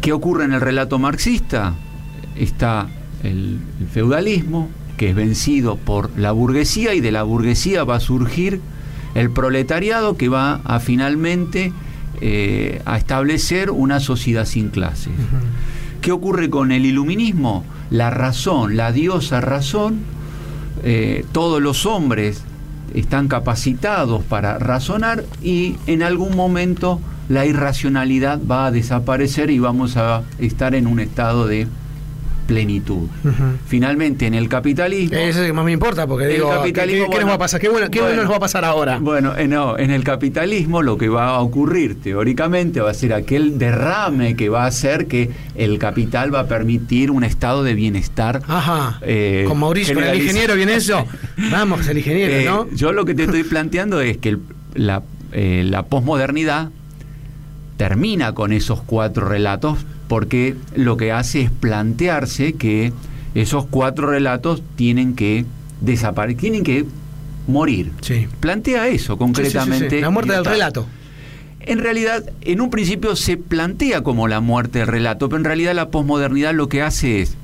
¿Qué 0.00 0.12
ocurre 0.12 0.44
en 0.44 0.52
el 0.52 0.60
relato 0.60 0.98
marxista? 0.98 1.74
Está 2.34 2.88
el, 3.22 3.58
feudalismo, 3.92 4.70
que 4.96 5.10
es 5.10 5.14
vencido 5.14 5.76
por 5.76 6.10
la 6.18 6.32
burguesía 6.32 6.94
y 6.94 7.00
de 7.00 7.12
la 7.12 7.22
burguesía 7.22 7.84
va 7.84 7.96
a 7.96 8.00
surgir 8.00 8.60
el 9.14 9.30
proletariado 9.30 10.16
que 10.16 10.28
va 10.28 10.60
a 10.64 10.80
finalmente 10.80 11.72
eh, 12.20 12.80
a 12.84 12.96
establecer 12.96 13.70
una 13.70 14.00
sociedad 14.00 14.46
sin 14.46 14.70
clases. 14.70 15.12
¿Qué 16.00 16.10
ocurre 16.12 16.50
con 16.50 16.72
el 16.72 16.86
iluminismo? 16.86 17.64
La 17.90 18.10
razón, 18.10 18.76
la 18.76 18.92
diosa 18.92 19.40
razón, 19.40 20.00
eh, 20.84 21.24
todos 21.32 21.62
los 21.62 21.86
hombres 21.86 22.42
están 22.92 23.26
capacitados 23.26 24.22
para 24.22 24.58
razonar 24.58 25.24
y 25.42 25.76
en 25.86 26.02
algún 26.02 26.36
momento 26.36 27.00
la 27.28 27.46
irracionalidad 27.46 28.38
va 28.48 28.66
a 28.66 28.70
desaparecer 28.70 29.50
y 29.50 29.58
vamos 29.58 29.96
a 29.96 30.22
estar 30.38 30.74
en 30.74 30.86
un 30.86 31.00
estado 31.00 31.46
de 31.46 31.66
plenitud. 32.46 33.08
Finalmente, 33.66 34.26
en 34.26 34.34
el 34.34 34.48
capitalismo. 34.48 35.16
Eso 35.16 35.28
es 35.28 35.36
lo 35.36 35.44
que 35.46 35.52
más 35.52 35.64
me 35.64 35.72
importa, 35.72 36.06
porque 36.06 36.26
digo, 36.26 36.50
¿qué, 36.62 37.20
nos 37.20 37.28
va 37.28 37.34
a 37.34 37.38
pasar? 37.38 37.60
¿Qué 37.60 37.68
bueno, 37.68 37.88
nos 37.88 38.30
va 38.30 38.36
a 38.36 38.40
pasar 38.40 38.64
ahora? 38.64 38.98
Bueno, 38.98 39.36
eh, 39.36 39.48
no, 39.48 39.78
en 39.78 39.90
el 39.90 40.04
capitalismo 40.04 40.82
lo 40.82 40.98
que 40.98 41.08
va 41.08 41.30
a 41.30 41.40
ocurrir 41.40 42.00
teóricamente 42.00 42.80
va 42.80 42.90
a 42.90 42.94
ser 42.94 43.12
aquel 43.14 43.58
derrame 43.58 44.36
que 44.36 44.48
va 44.48 44.64
a 44.64 44.66
hacer 44.66 45.06
que 45.06 45.30
el 45.54 45.78
capital 45.78 46.34
va 46.34 46.40
a 46.40 46.46
permitir 46.46 47.10
un 47.10 47.24
estado 47.24 47.62
de 47.62 47.74
bienestar. 47.74 48.42
Ajá. 48.46 48.98
Eh, 49.02 49.44
con 49.48 49.58
Mauricio, 49.58 49.98
el 49.98 50.20
ingeniero 50.20 50.54
viene 50.54 50.76
eso. 50.76 51.06
Vamos, 51.50 51.86
el 51.88 51.98
ingeniero, 51.98 52.34
eh, 52.34 52.44
¿no? 52.44 52.68
Yo 52.74 52.92
lo 52.92 53.04
que 53.04 53.14
te 53.14 53.24
estoy 53.24 53.44
planteando 53.44 54.00
es 54.00 54.18
que 54.18 54.38
la, 54.74 55.02
la 55.32 55.82
posmodernidad 55.84 56.70
termina 57.76 58.34
con 58.34 58.52
esos 58.52 58.82
cuatro 58.82 59.28
relatos 59.28 59.78
porque 60.08 60.56
lo 60.74 60.96
que 60.96 61.12
hace 61.12 61.42
es 61.42 61.50
plantearse 61.50 62.54
que 62.54 62.92
esos 63.34 63.66
cuatro 63.66 64.08
relatos 64.08 64.62
tienen 64.76 65.14
que 65.14 65.44
desaparecer, 65.80 66.40
tienen 66.40 66.64
que 66.64 66.84
morir. 67.46 67.92
Plantea 68.40 68.88
eso 68.88 69.16
concretamente. 69.16 70.00
la 70.00 70.10
muerte 70.10 70.32
del 70.32 70.44
relato. 70.44 70.86
En 71.60 71.78
realidad, 71.78 72.24
en 72.42 72.60
un 72.60 72.70
principio 72.70 73.16
se 73.16 73.36
plantea 73.38 74.02
como 74.02 74.28
la 74.28 74.40
muerte 74.40 74.80
del 74.80 74.88
relato, 74.88 75.28
pero 75.28 75.38
en 75.38 75.44
realidad 75.44 75.74
la 75.74 75.88
posmodernidad 75.88 76.54
lo 76.54 76.68
que 76.68 76.82
hace 76.82 77.22
es 77.22 77.36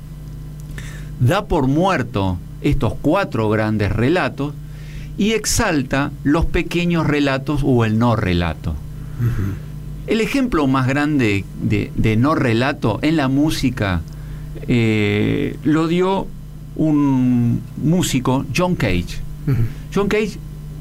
da 1.19 1.45
por 1.45 1.67
muerto 1.67 2.37
estos 2.61 2.93
cuatro 3.01 3.49
grandes 3.49 3.91
relatos 3.91 4.53
y 5.17 5.31
exalta 5.31 6.11
los 6.23 6.45
pequeños 6.45 7.07
relatos 7.07 7.61
o 7.63 7.85
el 7.85 7.97
no 7.99 8.15
relato. 8.15 8.75
El 10.11 10.19
ejemplo 10.19 10.67
más 10.67 10.89
grande 10.89 11.45
de, 11.63 12.17
no 12.17 12.35
relato 12.35 12.99
en 13.01 13.15
la 13.15 13.29
música 13.29 14.01
eh, 14.67 15.55
lo 15.63 15.87
dio 15.87 16.27
un 16.75 17.61
músico, 17.81 18.45
John 18.53 18.75
Cage. 18.75 19.21
John 19.95 20.09
Cage 20.09 20.37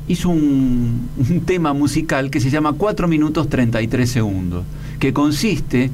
hizo 0.08 0.30
un, 0.30 1.08
tema 1.46 1.72
musical 1.74 2.28
que 2.28 2.40
se 2.40 2.50
llama 2.50 2.72
4 2.72 3.06
minutos 3.06 3.48
33 3.48 4.10
segundos, 4.10 4.64
que 4.98 5.12
consiste 5.12 5.92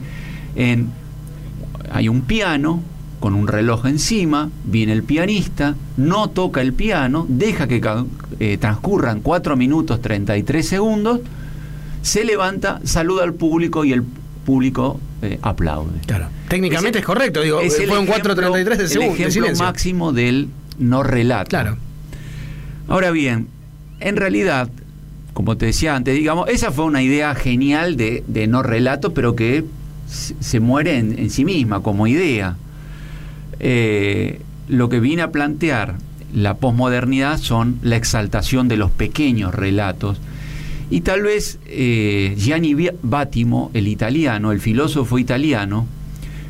en, 0.55 0.89
hay 1.93 2.09
un 2.09 2.23
piano 2.23 2.81
con 3.21 3.35
un 3.35 3.49
reloj 3.49 3.85
encima, 3.85 4.49
viene 4.65 4.95
el 4.95 5.03
pianista, 5.03 5.77
no 5.99 6.31
toca 6.31 6.63
el 6.63 6.73
piano, 6.73 7.27
deja 7.29 7.69
que 7.69 7.83
eh, 8.41 8.57
transcurran 8.57 9.21
4 9.21 9.59
minutos 9.59 10.01
33 10.01 10.67
segundos, 10.67 11.21
se 12.07 12.25
levanta, 12.25 12.81
saluda 12.85 13.25
al 13.25 13.35
público 13.35 13.85
y 13.85 13.93
el 13.93 14.05
público 14.45 15.01
eh, 15.23 15.41
aplaude. 15.43 15.99
Claro. 16.07 16.29
Técnicamente 16.49 17.01
es, 17.01 17.05
correcto, 17.05 17.43
digo, 17.43 17.59
es 17.61 17.85
fue 17.85 17.99
un 17.99 18.07
4.33 18.07 18.77
de 18.77 18.89
segundo. 18.89 19.15
El 19.17 19.21
ejemplo 19.29 19.57
máximo 19.57 20.13
del 20.13 20.49
no 20.79 21.03
relato. 21.03 21.49
Claro. 21.49 21.77
Ahora 22.87 23.11
bien, 23.11 23.49
en 23.99 24.15
realidad, 24.15 24.69
como 25.33 25.57
te 25.57 25.67
decía 25.67 25.97
antes, 25.97 26.15
digamos, 26.15 26.49
esa 26.49 26.71
fue 26.71 26.85
una 26.85 27.03
idea 27.03 27.35
genial 27.35 27.97
de, 27.97 28.47
no 28.49 28.63
relato, 28.63 29.13
pero 29.13 29.35
que 29.35 29.65
se 30.07 30.61
muere 30.61 30.99
en, 30.99 31.29
sí 31.29 31.45
misma 31.45 31.83
como 31.83 32.07
idea. 32.07 32.57
Eh, 33.59 34.41
lo 34.69 34.89
que 34.89 35.01
viene 35.01 35.23
a 35.23 35.33
plantear 35.33 35.97
la 36.33 36.55
posmodernidad 36.55 37.39
son 37.39 37.81
la 37.83 37.97
exaltación 37.97 38.69
de 38.69 38.77
los 38.77 38.93
pequeños 38.93 39.53
relatos 39.53 40.21
y 40.91 41.01
tal 41.01 41.23
vez 41.23 41.59
eh, 41.67 42.35
Gianni 42.39 42.77
Battimo, 43.03 43.71
el 43.75 43.89
italiano, 43.89 44.53
el 44.53 44.61
filósofo 44.61 45.19
italiano, 45.19 45.87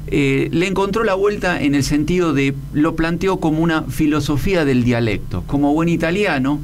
eh, 0.09 0.49
le 0.53 0.67
encontró 0.67 1.05
la 1.05 1.15
vuelta 1.15 1.61
en 1.61 1.75
el 1.75 1.83
sentido 1.83 2.33
de, 2.33 2.55
lo 2.73 2.95
planteó 2.95 3.39
como 3.39 3.61
una 3.61 3.83
filosofía 3.85 4.65
del 4.65 4.85
dialecto. 4.85 5.43
Como 5.47 5.73
buen 5.73 5.89
italiano, 5.89 6.61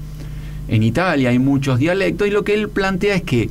en 0.68 0.82
Italia 0.82 1.30
hay 1.30 1.38
muchos 1.38 1.78
dialectos 1.78 2.28
y 2.28 2.30
lo 2.30 2.44
que 2.44 2.54
él 2.54 2.68
plantea 2.68 3.16
es 3.16 3.22
que 3.22 3.50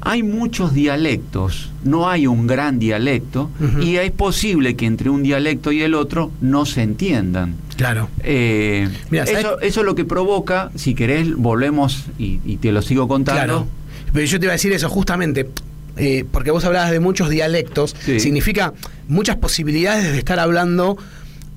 hay 0.00 0.22
muchos 0.22 0.72
dialectos, 0.72 1.70
no 1.84 2.08
hay 2.08 2.26
un 2.26 2.46
gran 2.46 2.78
dialecto 2.78 3.50
y 3.82 3.96
es 3.96 4.10
posible 4.12 4.74
que 4.74 4.86
entre 4.86 5.10
un 5.10 5.22
dialecto 5.22 5.72
y 5.72 5.82
el 5.82 5.94
otro 5.94 6.30
no 6.40 6.64
se 6.64 6.82
entiendan. 6.82 7.56
Claro. 7.80 8.10
Eh, 8.22 8.90
eso, 9.10 9.58
eso, 9.60 9.80
es 9.80 9.86
lo 9.86 9.94
que 9.94 10.04
provoca, 10.04 10.70
si 10.74 10.94
querés, 10.94 11.34
volvemos 11.34 12.04
y, 12.18 12.36
te 12.58 12.72
lo 12.72 12.82
sigo 12.82 13.08
contando. 13.08 13.42
Claro. 13.42 13.66
Pero 14.12 14.26
yo 14.26 14.38
te 14.38 14.44
iba 14.44 14.52
a 14.52 14.56
decir 14.56 14.70
eso, 14.74 14.90
justamente, 14.90 15.48
eh, 15.96 16.26
porque 16.30 16.50
vos 16.50 16.62
hablabas 16.66 16.90
de 16.90 17.00
muchos 17.00 17.30
dialectos, 17.30 17.96
significa 18.18 18.74
muchas 19.08 19.36
posibilidades 19.36 20.12
de 20.12 20.18
estar 20.18 20.38
hablando. 20.38 20.98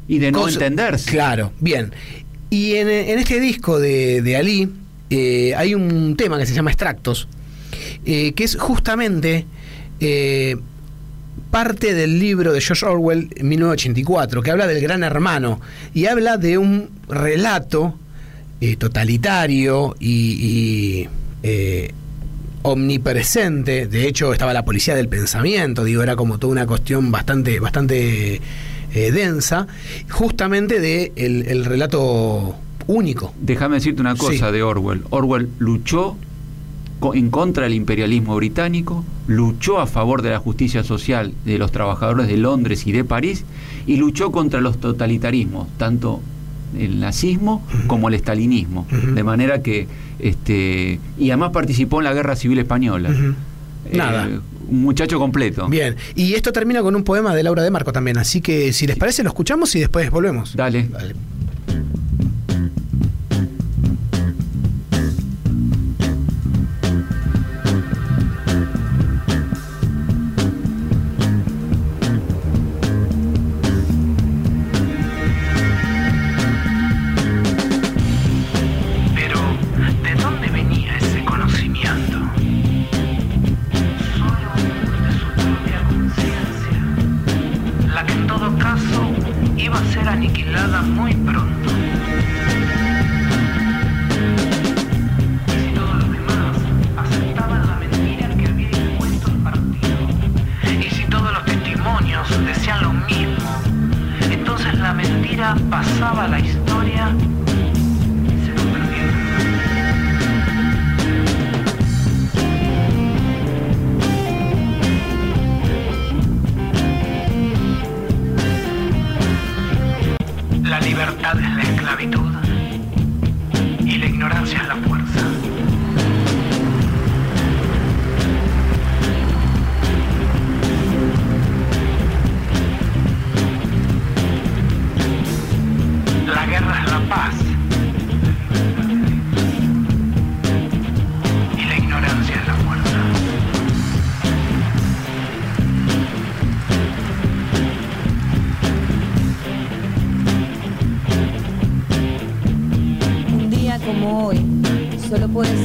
Y 0.08 0.20
de 0.20 0.32
no 0.32 0.48
entenderse. 0.48 1.12
Claro, 1.12 1.52
bien. 1.60 1.92
Y 2.50 2.76
en, 2.76 2.88
este 2.88 3.42
disco 3.42 3.78
de, 3.78 4.22
de 4.22 4.38
Ali 4.38 4.70
eh, 5.10 5.54
hay 5.58 5.76
un 5.76 6.16
tema 6.16 6.40
que 6.40 6.46
se 6.46 6.54
llama 6.54 6.72
Extractos 6.72 7.28
que 8.06 8.34
es 8.38 8.56
justamente 8.56 9.46
parte 11.54 11.94
del 11.94 12.18
libro 12.18 12.52
de 12.52 12.62
George 12.62 12.84
Orwell, 12.84 13.30
1984, 13.40 14.42
que 14.42 14.50
habla 14.50 14.66
del 14.66 14.82
gran 14.82 15.04
hermano 15.04 15.62
y 15.94 16.08
habla 16.08 16.38
de 16.38 16.58
un 16.58 16.90
relato 17.08 17.94
eh, 18.60 18.76
totalitario 18.76 19.96
y, 20.00 21.08
omnipresente. 22.64 23.86
De 23.86 24.08
hecho, 24.08 24.34
estaba 24.34 24.52
la 24.52 24.66
policía 24.66 24.96
del 24.96 25.08
pensamiento, 25.10 25.84
digo, 25.84 26.02
era 26.02 26.16
como 26.16 26.40
toda 26.40 26.54
una 26.54 26.66
cuestión 26.66 27.12
bastante, 27.12 27.60
bastante 27.60 28.42
densa, 28.92 29.68
justamente 30.10 30.80
de 30.80 31.12
el, 31.16 31.66
relato 31.66 32.56
único. 32.88 33.32
Déjame 33.40 33.76
decirte 33.76 34.02
una 34.02 34.16
cosa 34.16 34.52
de 34.52 34.64
Orwell. 34.64 35.04
Orwell 35.12 35.50
luchó 35.60 36.18
en 37.14 37.30
contra 37.30 37.64
del 37.64 37.74
imperialismo 37.74 38.36
británico, 38.36 39.04
luchó 39.28 39.80
a 39.80 39.88
favor 39.88 40.22
de 40.22 40.30
la 40.30 40.40
justicia 40.40 40.84
social 40.84 41.34
de 41.44 41.58
los 41.58 41.72
trabajadores 41.72 42.28
de 42.28 42.38
Londres 42.38 42.88
y 42.88 42.92
de 42.92 43.04
París 43.04 43.44
y 43.86 43.98
luchó 43.98 44.32
contra 44.32 44.62
los 44.62 44.80
totalitarismos, 44.80 45.68
tanto 45.78 46.22
el 46.78 47.00
nazismo 47.00 47.66
como 47.88 48.08
el 48.08 48.14
estalinismo, 48.16 48.88
de 48.90 49.24
manera 49.24 49.62
que 49.62 49.88
este 50.20 51.00
y 51.18 51.30
además 51.30 51.52
participó 51.52 52.00
en 52.00 52.06
la 52.06 52.14
Guerra 52.14 52.36
Civil 52.36 52.60
Española. 52.60 53.10
Eh, 53.12 53.98
Nada. 53.98 54.30
un 54.70 54.82
muchacho 54.82 55.20
completo. 55.20 55.68
Bien, 55.68 55.96
y 56.16 56.34
esto 56.34 56.54
termina 56.54 56.82
con 56.82 56.96
un 56.96 57.04
poema 57.04 57.36
de 57.36 57.44
Laura 57.44 57.64
de 57.64 57.70
Marco 57.70 57.92
también, 57.92 58.18
así 58.18 58.40
que 58.40 58.72
si 58.72 58.88
les 58.88 58.96
parece 58.96 59.24
lo 59.24 59.30
escuchamos 59.30 59.76
y 59.76 59.82
después 59.82 60.10
volvemos. 60.10 60.56
Dale. 60.56 60.88
Pero, 60.94 61.16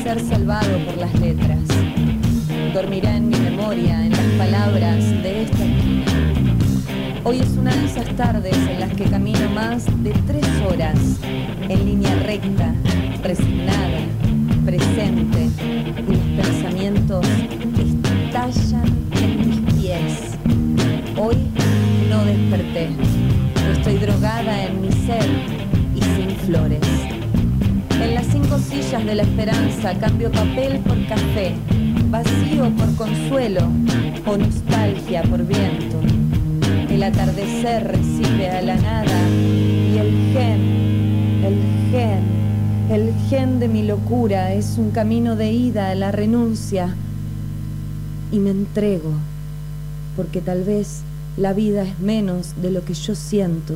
ser 0.09 0.21
salvado 0.21 0.79
por 0.87 0.97
las 0.97 1.21
letras. 1.21 1.61
Dormirá 2.73 3.15
en 3.15 3.29
mi 3.29 3.37
memoria, 3.37 4.07
en 4.07 4.13
las 4.13 4.27
palabras 4.39 5.05
de 5.23 5.43
esta 5.43 5.65
esquina. 5.65 6.07
Hoy 7.25 7.41
es 7.41 7.51
una 7.51 7.75
de 7.75 7.85
esas 7.85 8.09
tardes 8.17 8.57
en 8.57 8.81
las 8.81 8.91
que 8.95 9.05
camino 9.05 9.51
más 9.51 9.85
de 10.03 10.13
tres 10.27 10.47
horas 10.67 10.99
en 11.69 11.85
línea 11.85 12.15
recta, 12.21 12.75
resignada, 13.23 14.01
presente, 14.65 15.51
mis 16.09 16.43
pensamientos 16.43 17.27
estallan 17.77 18.87
en 19.13 19.47
mis 19.47 19.75
pies. 19.75 20.39
Hoy 21.19 21.37
no 22.09 22.25
desperté. 22.25 22.89
Estoy 23.73 23.99
drogada 23.99 24.65
en 24.65 24.81
mi 24.81 24.91
ser 24.91 25.29
y 25.95 26.01
sin 26.01 26.31
flores. 26.47 27.18
En 28.49 28.53
las 28.53 28.63
cinco 28.63 28.83
sillas 28.83 29.05
de 29.05 29.15
la 29.15 29.23
esperanza 29.25 29.95
cambio 29.99 30.33
papel 30.33 30.79
por 30.81 31.07
café, 31.07 31.55
vacío 32.09 32.71
por 32.77 32.95
consuelo 32.97 33.61
o 34.25 34.37
nostalgia 34.39 35.23
por 35.25 35.45
viento. 35.45 36.01
El 36.89 37.03
atardecer 37.03 37.89
recibe 37.89 38.49
a 38.49 38.63
la 38.63 38.77
nada 38.77 39.29
y 39.29 39.99
el 39.99 40.33
gen, 40.33 41.45
el 41.45 41.91
gen, 41.91 42.91
el 42.91 43.15
gen 43.29 43.61
de 43.61 43.69
mi 43.69 43.83
locura 43.83 44.55
es 44.55 44.79
un 44.79 44.93
camino 44.93 45.37
de 45.37 45.53
ida 45.53 45.91
a 45.91 45.95
la 45.95 46.11
renuncia 46.11 46.95
y 48.33 48.39
me 48.39 48.51
entrego 48.51 49.13
porque 50.17 50.41
tal 50.41 50.65
vez 50.65 51.03
la 51.37 51.53
vida 51.53 51.83
es 51.83 51.99
menos 51.99 52.55
de 52.63 52.71
lo 52.71 52.83
que 52.83 52.95
yo 52.95 53.15
siento, 53.15 53.75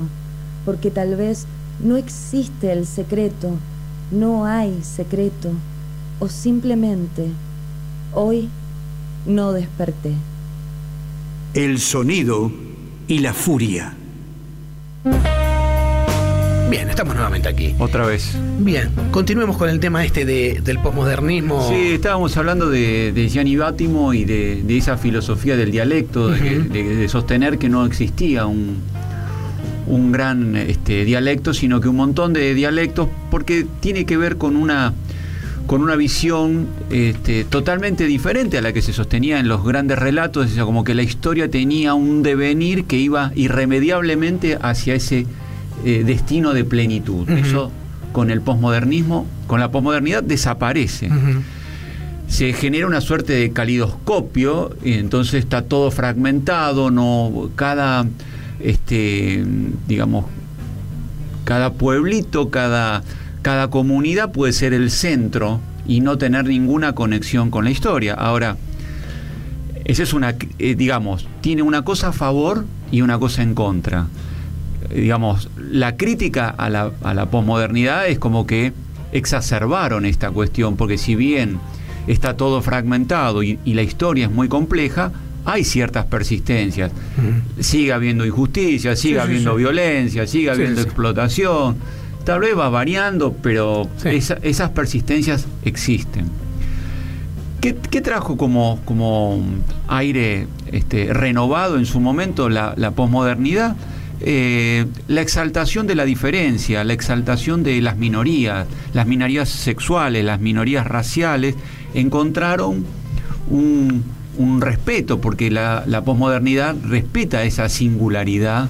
porque 0.64 0.90
tal 0.90 1.14
vez 1.16 1.44
no 1.84 1.98
existe 1.98 2.72
el 2.72 2.86
secreto, 2.86 3.58
no 4.12 4.46
hay 4.46 4.78
secreto, 4.82 5.50
o 6.20 6.28
simplemente 6.28 7.26
hoy 8.14 8.48
no 9.26 9.52
desperté. 9.52 10.12
El 11.54 11.80
sonido 11.80 12.52
y 13.08 13.18
la 13.18 13.32
furia. 13.34 13.94
Bien, 16.70 16.88
estamos 16.88 17.14
nuevamente 17.14 17.48
aquí. 17.48 17.74
Otra 17.78 18.06
vez. 18.06 18.34
Bien, 18.60 18.88
continuemos 19.10 19.58
con 19.58 19.68
el 19.68 19.78
tema 19.78 20.04
este 20.06 20.24
de- 20.24 20.60
del 20.64 20.78
posmodernismo. 20.78 21.68
Sí, 21.68 21.92
estábamos 21.94 22.34
hablando 22.38 22.70
de, 22.70 23.12
de 23.12 23.28
Gianni 23.28 23.56
Bátimo 23.56 24.14
y 24.14 24.24
de, 24.24 24.62
de 24.62 24.78
esa 24.78 24.96
filosofía 24.96 25.56
del 25.56 25.70
dialecto, 25.70 26.28
de 26.28 27.06
sostener 27.10 27.58
que 27.58 27.68
no 27.68 27.84
existía 27.84 28.46
un, 28.46 28.78
un 29.86 30.12
gran 30.12 30.56
este, 30.56 31.04
dialecto, 31.04 31.54
sino 31.54 31.80
que 31.80 31.88
un 31.88 31.96
montón 31.96 32.32
de 32.32 32.54
dialectos, 32.54 33.08
porque 33.30 33.66
tiene 33.80 34.04
que 34.04 34.16
ver 34.16 34.36
con 34.36 34.56
una 34.56 34.92
con 35.66 35.80
una 35.80 35.94
visión 35.94 36.66
este, 36.90 37.44
totalmente 37.44 38.06
diferente 38.06 38.58
a 38.58 38.62
la 38.62 38.72
que 38.72 38.82
se 38.82 38.92
sostenía 38.92 39.38
en 39.38 39.46
los 39.46 39.64
grandes 39.64 39.98
relatos, 39.98 40.50
o 40.50 40.54
sea, 40.54 40.64
como 40.64 40.82
que 40.82 40.94
la 40.94 41.02
historia 41.02 41.48
tenía 41.50 41.94
un 41.94 42.22
devenir 42.22 42.84
que 42.84 42.96
iba 42.96 43.30
irremediablemente 43.36 44.58
hacia 44.60 44.94
ese 44.94 45.24
eh, 45.84 46.02
destino 46.04 46.52
de 46.52 46.64
plenitud. 46.64 47.28
Eso 47.30 47.70
con 48.12 48.30
el 48.30 48.42
posmodernismo, 48.42 49.26
con 49.46 49.60
la 49.60 49.70
posmodernidad 49.70 50.22
desaparece. 50.22 51.08
Se 52.28 52.52
genera 52.52 52.86
una 52.86 53.00
suerte 53.00 53.32
de 53.32 53.52
calidoscopio 53.52 54.76
y 54.82 54.94
entonces 54.94 55.34
está 55.34 55.62
todo 55.62 55.90
fragmentado, 55.90 56.90
no 56.90 57.50
cada 57.56 58.06
este 58.62 59.44
digamos 59.88 60.26
cada 61.44 61.72
pueblito, 61.72 62.50
cada 62.50 63.02
cada 63.42 63.68
comunidad 63.70 64.30
puede 64.30 64.52
ser 64.52 64.72
el 64.72 64.90
centro 64.90 65.60
y 65.86 66.00
no 66.00 66.16
tener 66.16 66.44
ninguna 66.44 66.94
conexión 66.94 67.50
con 67.50 67.64
la 67.64 67.70
historia. 67.70 68.14
Ahora, 68.14 68.56
esa 69.84 70.04
es 70.04 70.12
una, 70.14 70.36
eh, 70.60 70.76
digamos, 70.76 71.26
tiene 71.40 71.62
una 71.62 71.82
cosa 71.82 72.08
a 72.08 72.12
favor 72.12 72.64
y 72.92 73.02
una 73.02 73.18
cosa 73.18 73.42
en 73.42 73.54
contra. 73.54 74.06
Digamos, 74.94 75.50
la 75.56 75.96
crítica 75.96 76.48
a 76.50 76.70
la, 76.70 76.92
a 77.02 77.14
la 77.14 77.26
posmodernidad 77.30 78.06
es 78.06 78.20
como 78.20 78.46
que 78.46 78.72
exacerbaron 79.10 80.06
esta 80.06 80.30
cuestión, 80.30 80.76
porque 80.76 80.98
si 80.98 81.16
bien 81.16 81.58
está 82.06 82.36
todo 82.36 82.62
fragmentado 82.62 83.42
y 83.42 83.58
la 83.64 83.82
historia 83.82 84.26
es 84.26 84.32
muy 84.32 84.48
compleja, 84.48 85.12
hay 85.44 85.64
ciertas 85.64 86.06
persistencias. 86.06 86.90
Sigue 87.60 87.92
habiendo 87.92 88.24
injusticia, 88.26 88.94
sigue 88.96 89.14
Sí, 89.14 89.20
habiendo 89.20 89.52
sí. 89.52 89.58
violencia, 89.58 90.26
sigue 90.26 90.50
habiendo 90.50 90.80
explotación. 90.80 91.76
Tal 92.24 92.40
vez 92.40 92.56
va 92.56 92.68
variando, 92.68 93.32
pero 93.32 93.88
esa- 94.04 94.38
esas 94.42 94.70
persistencias 94.70 95.46
existen. 95.64 96.26
¿Qué, 97.60 97.76
qué 97.90 98.00
trajo 98.00 98.36
como, 98.36 98.80
como 98.84 99.40
aire 99.88 100.46
este, 100.72 101.12
renovado 101.12 101.78
en 101.78 101.86
su 101.86 102.00
momento 102.00 102.48
la, 102.48 102.74
la 102.76 102.90
posmodernidad? 102.92 103.76
Eh, 104.24 104.86
la 105.08 105.20
exaltación 105.20 105.88
de 105.88 105.96
la 105.96 106.04
diferencia, 106.04 106.84
la 106.84 106.92
exaltación 106.92 107.64
de 107.64 107.80
las 107.80 107.96
minorías, 107.96 108.66
las 108.94 109.06
minorías 109.06 109.48
sexuales, 109.48 110.24
las 110.24 110.40
minorías 110.40 110.86
raciales, 110.86 111.56
encontraron 111.94 112.84
un, 113.50 114.04
un 114.38 114.60
respeto, 114.60 115.20
porque 115.20 115.50
la, 115.50 115.84
la 115.86 116.02
posmodernidad 116.02 116.74
respeta 116.86 117.44
esa 117.44 117.68
singularidad 117.68 118.68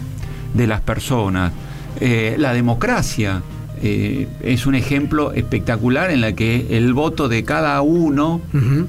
de 0.55 0.67
las 0.67 0.81
personas. 0.81 1.53
Eh, 2.01 2.37
la 2.39 2.53
democracia, 2.53 3.43
eh, 3.83 4.29
es 4.43 4.67
un 4.67 4.75
ejemplo 4.75 5.33
espectacular 5.33 6.11
en 6.11 6.21
la 6.21 6.33
que 6.33 6.77
el 6.77 6.95
voto 6.95 7.29
de 7.29 7.45
cada 7.45 7.81
uno 7.83 8.41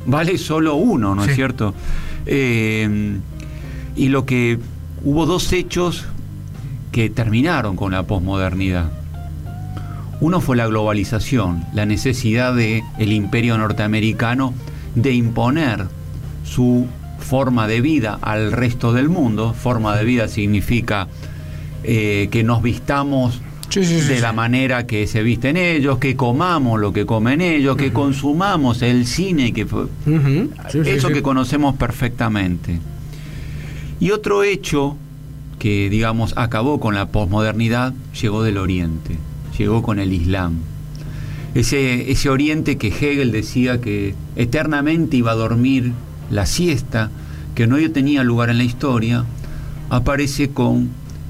vale 0.06 0.38
solo 0.38 0.76
uno, 0.76 1.16
¿no 1.16 1.26
es 1.26 1.36
cierto? 1.36 1.74
Eh, 2.26 3.18
y 3.96 4.10
lo 4.10 4.26
que 4.26 4.60
hubo 5.04 5.26
dos 5.26 5.52
hechos 5.52 6.06
que 6.92 7.10
terminaron 7.10 7.76
con 7.76 7.92
la 7.92 8.04
posmodernidad. 8.04 8.92
Uno 10.22 10.40
fue 10.40 10.56
la 10.56 10.68
globalización, 10.68 11.66
la 11.74 11.86
necesidad 11.86 12.56
de 12.56 12.84
el 12.98 13.12
imperio 13.12 13.58
norteamericano 13.58 14.54
de 14.96 15.12
imponer 15.14 15.88
su 16.44 16.88
forma 17.20 17.68
de 17.68 17.82
vida 17.82 18.20
al 18.22 18.52
resto 18.52 18.94
del 18.94 19.10
mundo. 19.10 19.54
Forma 19.54 19.96
de 19.96 20.06
vida 20.06 20.28
significa 20.28 21.08
eh, 21.84 22.28
que 22.32 22.44
nos 22.44 22.62
vistamos 22.62 23.42
de 23.80 24.20
la 24.20 24.34
manera 24.34 24.86
que 24.86 25.08
se 25.08 25.24
visten 25.24 25.58
ellos, 25.58 25.98
que 25.98 26.16
comamos 26.16 26.80
lo 26.80 26.94
que 26.94 27.06
comen 27.08 27.42
ellos, 27.42 27.76
que 27.76 27.92
consumamos 27.92 28.84
el 28.84 29.08
cine, 29.08 29.52
que 29.52 29.66
eso 30.86 31.10
que 31.10 31.24
conocemos 31.24 31.76
perfectamente. 31.76 32.80
Y 34.00 34.12
otro 34.12 34.44
hecho 34.44 34.96
que, 35.58 35.90
digamos, 35.90 36.34
acabó 36.36 36.80
con 36.80 36.94
la 36.94 37.08
posmodernidad, 37.08 37.94
llegó 38.22 38.44
del 38.44 38.58
Oriente, 38.58 39.18
llegó 39.58 39.82
con 39.82 39.98
el 39.98 40.14
Islam. 40.14 40.60
Ese, 41.56 42.12
ese 42.12 42.30
Oriente 42.30 42.78
que 42.78 42.90
Hegel 42.90 43.32
decía 43.32 43.82
que 43.82 44.14
eternamente 44.36 45.18
iba 45.18 45.32
a 45.32 45.36
dormir 45.36 45.94
la 46.30 46.46
siesta, 46.46 47.10
que 47.56 47.68
no 47.68 47.78
tenía 47.92 48.24
lugar 48.24 48.50
en 48.50 48.58
la 48.58 48.64
historia, 48.64 49.26
aparece 49.90 50.50
con 50.50 50.90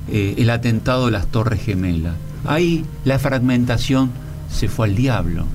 eh, 0.10 0.36
el 0.38 0.50
atentado 0.50 1.06
de 1.06 1.12
las 1.12 1.28
Torres 1.28 1.62
Gemelas. 1.62 2.16
Ahí 2.46 2.86
la 3.06 3.20
fragmentación 3.20 4.12
se 4.54 4.68
fue 4.68 4.88
al 4.88 4.96
diablo. 4.96 5.46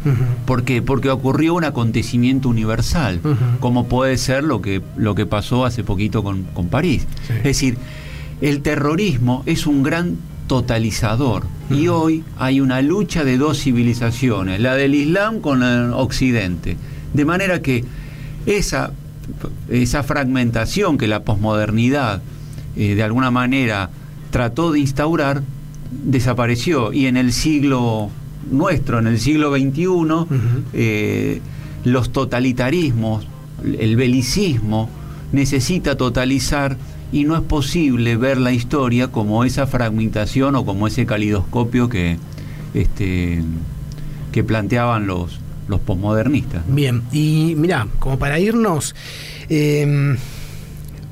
¿Por 0.45 0.65
qué? 0.65 0.83
Porque 0.83 1.09
ocurrió 1.09 1.55
un 1.55 1.65
acontecimiento 1.65 2.49
universal, 2.49 3.21
como 3.61 3.87
puede 3.87 4.19
ser 4.19 4.43
lo 4.43 4.61
que, 4.61 4.83
lo 4.97 5.15
que 5.15 5.25
pasó 5.25 5.65
hace 5.65 5.85
poquito 5.85 6.23
con, 6.23 6.45
París. 6.69 7.07
Es 7.29 7.45
decir, 7.45 7.79
el 8.41 8.61
terrorismo 8.61 9.45
es 9.47 9.67
un 9.67 9.83
gran 9.83 10.17
totalizador 10.49 11.45
y 11.71 11.89
hoy 11.89 12.25
hay 12.39 12.61
una 12.61 12.83
lucha 12.83 13.23
de 13.23 13.39
dos 13.39 13.61
civilizaciones, 13.61 14.61
la 14.61 14.75
del 14.75 14.95
Islam 14.95 15.41
con 15.41 15.63
el 15.63 15.93
Occidente. 15.93 16.77
De 17.15 17.25
manera 17.25 17.63
que 17.63 17.85
esa, 18.47 18.93
esa 19.69 20.03
fragmentación 20.03 20.99
que 20.99 21.07
la 21.07 21.23
posmodernidad 21.23 22.23
eh, 22.77 22.95
de 22.95 23.03
alguna 23.03 23.31
manera 23.31 23.91
trató 24.31 24.73
de 24.73 24.81
instaurar 24.81 25.43
desapareció. 25.91 26.93
Y 26.93 27.07
en 27.07 27.17
el 27.17 27.33
siglo 27.33 28.11
nuestro, 28.51 28.99
en 28.99 29.07
el 29.07 29.19
siglo 29.19 29.51
XXI, 29.53 29.87
eh, 30.73 31.41
los 31.85 32.11
totalitarismos, 32.13 33.27
el 33.65 33.97
belicismo, 33.97 34.91
necesita 35.33 35.97
totalizar 35.97 36.77
y 37.13 37.25
no 37.25 37.37
es 37.37 37.43
posible 37.43 38.17
ver 38.17 38.39
la 38.39 38.53
historia 38.53 39.09
como 39.09 39.45
esa 39.45 39.67
fragmentación 39.67 40.57
o 40.57 40.65
como 40.65 40.87
ese 40.87 41.07
calidoscopio 41.07 41.89
que, 41.89 42.19
este, 42.75 43.43
que 44.33 44.45
planteaban 44.45 45.07
los, 45.07 45.41
los 45.69 45.81
posmodernistas. 45.81 46.63
Bien, 46.67 47.03
y 47.13 47.55
mira, 47.57 47.87
como 47.99 48.19
para 48.19 48.39
irnos, 48.39 48.95
em, 49.49 50.17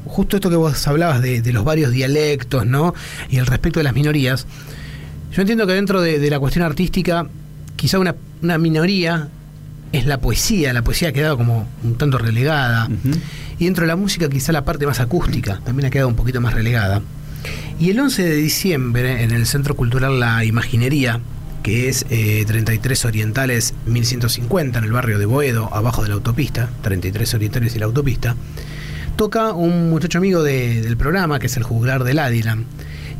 justo 0.04 0.36
esto 0.36 0.50
que 0.50 0.56
vos 0.56 0.86
hablabas 0.88 1.22
de, 1.22 1.42
de, 1.42 1.52
los 1.52 1.64
varios 1.64 1.92
dialectos, 1.92 2.66
¿no? 2.66 2.94
Y 3.28 3.36
el 3.36 3.46
respecto 3.46 3.80
de 3.80 3.84
las 3.84 3.94
minorías, 3.94 4.46
yo 5.36 5.42
entiendo 5.42 5.66
que 5.66 5.74
dentro 5.74 6.00
de, 6.00 6.30
la 6.30 6.40
cuestión 6.40 6.64
artística, 6.64 7.26
quizá 7.76 7.98
una, 7.98 8.14
minoría 8.56 9.28
es 9.92 10.06
la 10.06 10.18
poesía, 10.18 10.72
la 10.72 10.80
poesía 10.80 11.10
ha 11.10 11.12
quedado 11.12 11.36
como 11.36 11.68
un 11.84 11.98
tanto 11.98 12.16
relegada. 12.16 12.88
Y 13.58 13.66
dentro 13.66 13.82
de 13.82 13.88
la 13.88 13.96
música 13.96 14.30
quizá 14.30 14.52
la 14.52 14.64
parte 14.64 14.86
más 14.86 14.98
acústica 14.98 15.60
también 15.62 15.88
ha 15.88 15.90
quedado 15.90 16.08
un 16.08 16.16
poquito 16.16 16.40
más 16.40 16.54
relegada. 16.54 17.02
Y 17.78 17.90
el 17.90 18.00
11 18.00 18.24
de 18.24 18.34
diciembre, 18.34 19.24
en 19.24 19.30
el 19.30 19.44
Centro 19.44 19.76
Cultural 19.76 20.18
La 20.18 20.42
Imaginería, 20.42 21.20
que 21.66 21.88
es 21.88 22.04
33 22.06 23.04
eh, 23.04 23.08
Orientales 23.08 23.74
1150, 23.86 24.78
en 24.78 24.84
el 24.84 24.92
barrio 24.92 25.18
de 25.18 25.26
Boedo, 25.26 25.68
abajo 25.74 26.04
de 26.04 26.10
la 26.10 26.14
autopista, 26.14 26.70
33 26.82 27.34
Orientales 27.34 27.74
y 27.74 27.80
la 27.80 27.86
autopista, 27.86 28.36
toca 29.16 29.52
un 29.52 29.90
muchacho 29.90 30.18
amigo 30.18 30.44
del 30.44 30.96
programa, 30.96 31.40
que 31.40 31.46
es 31.46 31.56
el 31.56 31.64
juglar 31.64 32.04
del 32.04 32.20
Adilam, 32.20 32.66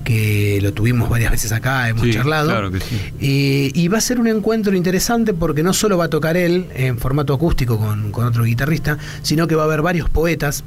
que 0.04 0.60
lo 0.62 0.72
tuvimos 0.72 1.10
varias 1.10 1.32
veces 1.32 1.50
acá, 1.50 1.88
hemos 1.88 2.08
charlado. 2.08 2.50
Claro 2.50 2.70
que 2.70 2.78
sí. 2.78 3.72
y 3.74 3.88
va 3.88 3.98
a 3.98 4.00
ser 4.00 4.20
un 4.20 4.28
encuentro 4.28 4.76
interesante 4.76 5.34
porque 5.34 5.64
no 5.64 5.72
solo 5.72 5.98
va 5.98 6.04
a 6.04 6.10
tocar 6.10 6.36
él 6.36 6.68
en 6.72 6.98
formato 6.98 7.34
acústico 7.34 7.80
con, 7.80 8.14
otro 8.14 8.44
guitarrista, 8.44 8.96
sino 9.22 9.48
que 9.48 9.56
va 9.56 9.62
a 9.62 9.66
haber 9.66 9.82
varios 9.82 10.08
poetas, 10.08 10.62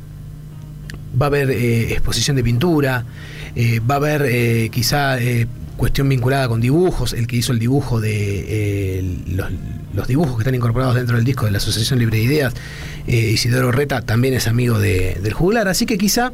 va 1.20 1.28
a 1.28 1.30
haber 1.30 1.50
eh, 1.50 1.94
exposición 1.94 2.36
de 2.36 2.44
pintura, 2.44 3.06
eh, 3.56 3.80
va 3.90 3.94
a 3.94 3.98
haber 4.00 4.24
eh, 4.26 4.70
quizá 4.70 5.18
cuestión 5.80 6.10
vinculada 6.10 6.48
con 6.48 6.60
dibujos, 6.62 7.14
el 7.14 7.26
que 7.26 7.38
hizo 7.38 7.54
el 7.54 7.58
dibujo 7.58 8.00
de 8.02 9.04
los, 9.94 10.08
dibujos 10.08 10.36
que 10.36 10.42
están 10.42 10.54
incorporados 10.54 10.94
dentro 10.94 11.16
del 11.16 11.26
disco 11.26 11.46
de 11.46 11.52
la 11.52 11.58
Asociación 11.58 11.98
Libre 11.98 12.18
de 12.18 12.24
Ideas, 12.24 12.54
Isidoro 13.08 13.72
Reta 13.72 14.02
también 14.02 14.34
es 14.36 14.48
amigo 14.48 14.78
del 14.78 15.34
juglar, 15.34 15.68
así 15.68 15.86
que 15.86 15.98
quizá 15.98 16.34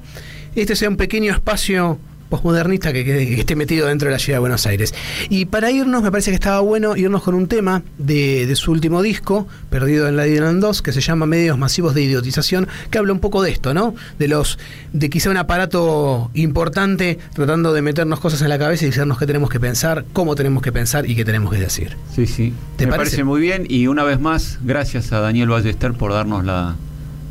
este 0.55 0.75
sea 0.75 0.89
un 0.89 0.97
pequeño 0.97 1.31
espacio 1.31 1.99
posmodernista 2.29 2.93
que, 2.93 3.39
esté 3.39 3.55
metido 3.55 3.87
dentro 3.87 4.07
de 4.07 4.13
la 4.13 4.19
ciudad 4.19 4.37
de 4.37 4.41
Buenos 4.41 4.65
Aires. 4.65 4.93
Y 5.29 5.45
para 5.45 5.71
irnos, 5.71 6.03
me 6.03 6.11
parece 6.11 6.31
que 6.31 6.35
estaba 6.35 6.59
bueno 6.59 6.95
irnos 6.95 7.23
con 7.23 7.35
un 7.35 7.47
tema 7.47 7.83
de, 7.97 8.51
su 8.55 8.71
último 8.71 9.01
disco, 9.01 9.47
Perdido 9.69 10.07
en 10.07 10.15
la 10.15 10.23
Dylan 10.23 10.59
2, 10.59 10.81
que 10.81 10.91
se 10.91 11.01
llama 11.01 11.25
Medios 11.25 11.57
Masivos 11.57 11.93
de 11.93 12.03
Idiotización, 12.03 12.67
que 12.89 12.97
habla 12.97 13.13
un 13.13 13.19
poco 13.19 13.41
de 13.41 13.51
esto, 13.51 13.73
¿no? 13.73 13.95
De 14.17 14.27
los 14.27 14.57
de 14.93 15.09
quizá 15.09 15.29
un 15.29 15.37
aparato 15.37 16.31
importante 16.33 17.19
tratando 17.33 17.73
de 17.73 17.81
meternos 17.81 18.19
cosas 18.19 18.41
en 18.41 18.49
la 18.49 18.57
cabeza 18.57 18.85
y 18.85 18.87
decirnos 18.87 19.17
qué 19.17 19.25
tenemos 19.25 19.49
que 19.49 19.59
pensar, 19.59 20.05
cómo 20.13 20.35
tenemos 20.35 20.63
que 20.63 20.71
pensar 20.71 21.09
y 21.09 21.15
qué 21.15 21.25
tenemos 21.25 21.51
que 21.51 21.59
decir. 21.59 21.97
Sí, 22.15 22.25
sí. 22.25 22.53
me 22.79 22.87
parece 22.87 23.23
muy 23.23 23.41
bien 23.41 23.65
y 23.67 23.87
una 23.87 24.03
vez 24.03 24.19
más, 24.19 24.59
gracias 24.63 25.11
a 25.11 25.19
Daniel 25.19 25.49
Ballester 25.49 25.93
por 25.93 26.13
darnos 26.13 26.45
la, 26.45 26.75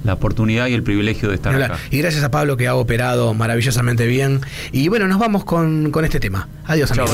la 0.05 0.13
oportunidad 0.13 0.69
y 0.69 0.75
el 0.75 0.83
privilegio 0.83 1.31
de 1.31 1.35
estar 1.35 1.55
acá. 1.61 1.79
Y 1.91 1.99
gracias 1.99 2.23
a 2.23 2.31
Pablo 2.31 2.57
que 2.57 2.69
ha 2.69 2.77
operado 2.77 3.35
maravillosamente 3.35 4.07
bien. 4.07 4.41
Y 4.71 4.89
bueno, 4.89 5.09
nos 5.09 5.19
vamos 5.19 5.45
con, 5.45 5.91
con 5.91 6.05
este 6.05 6.21
tema. 6.21 6.49
Adiós, 6.67 6.91
amigos. 6.93 7.11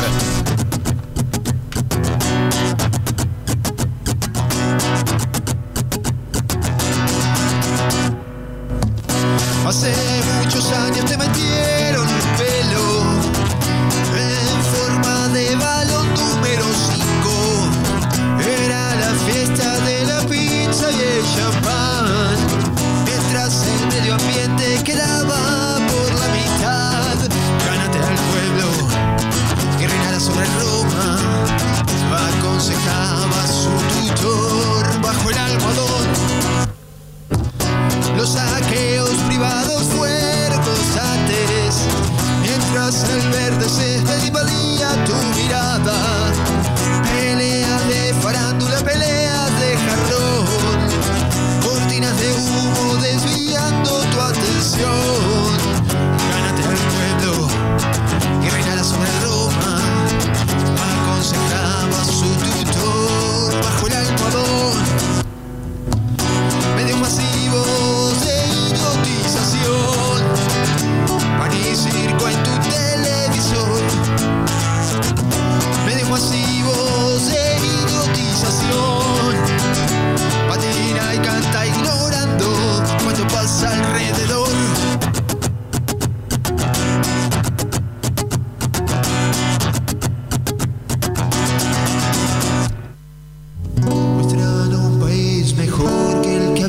Hace 9.67 9.93
muchos 10.43 10.73
años 10.73 11.05
te 11.05 11.17
metieron 11.17 11.50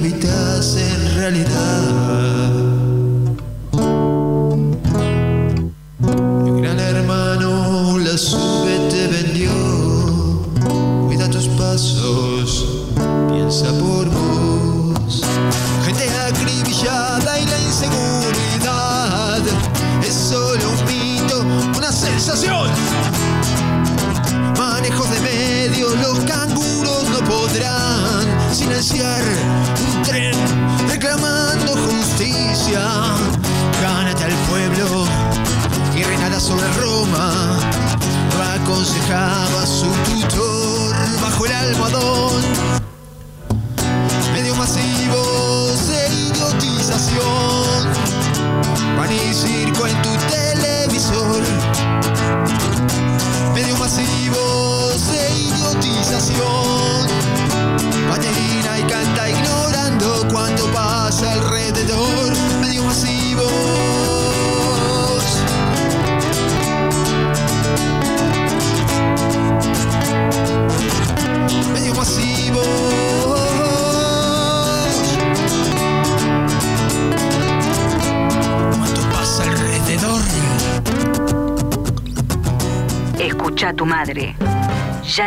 habitas 0.02 0.78
en 0.78 1.16
realidad. 1.16 2.21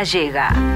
Llega. 0.05 0.74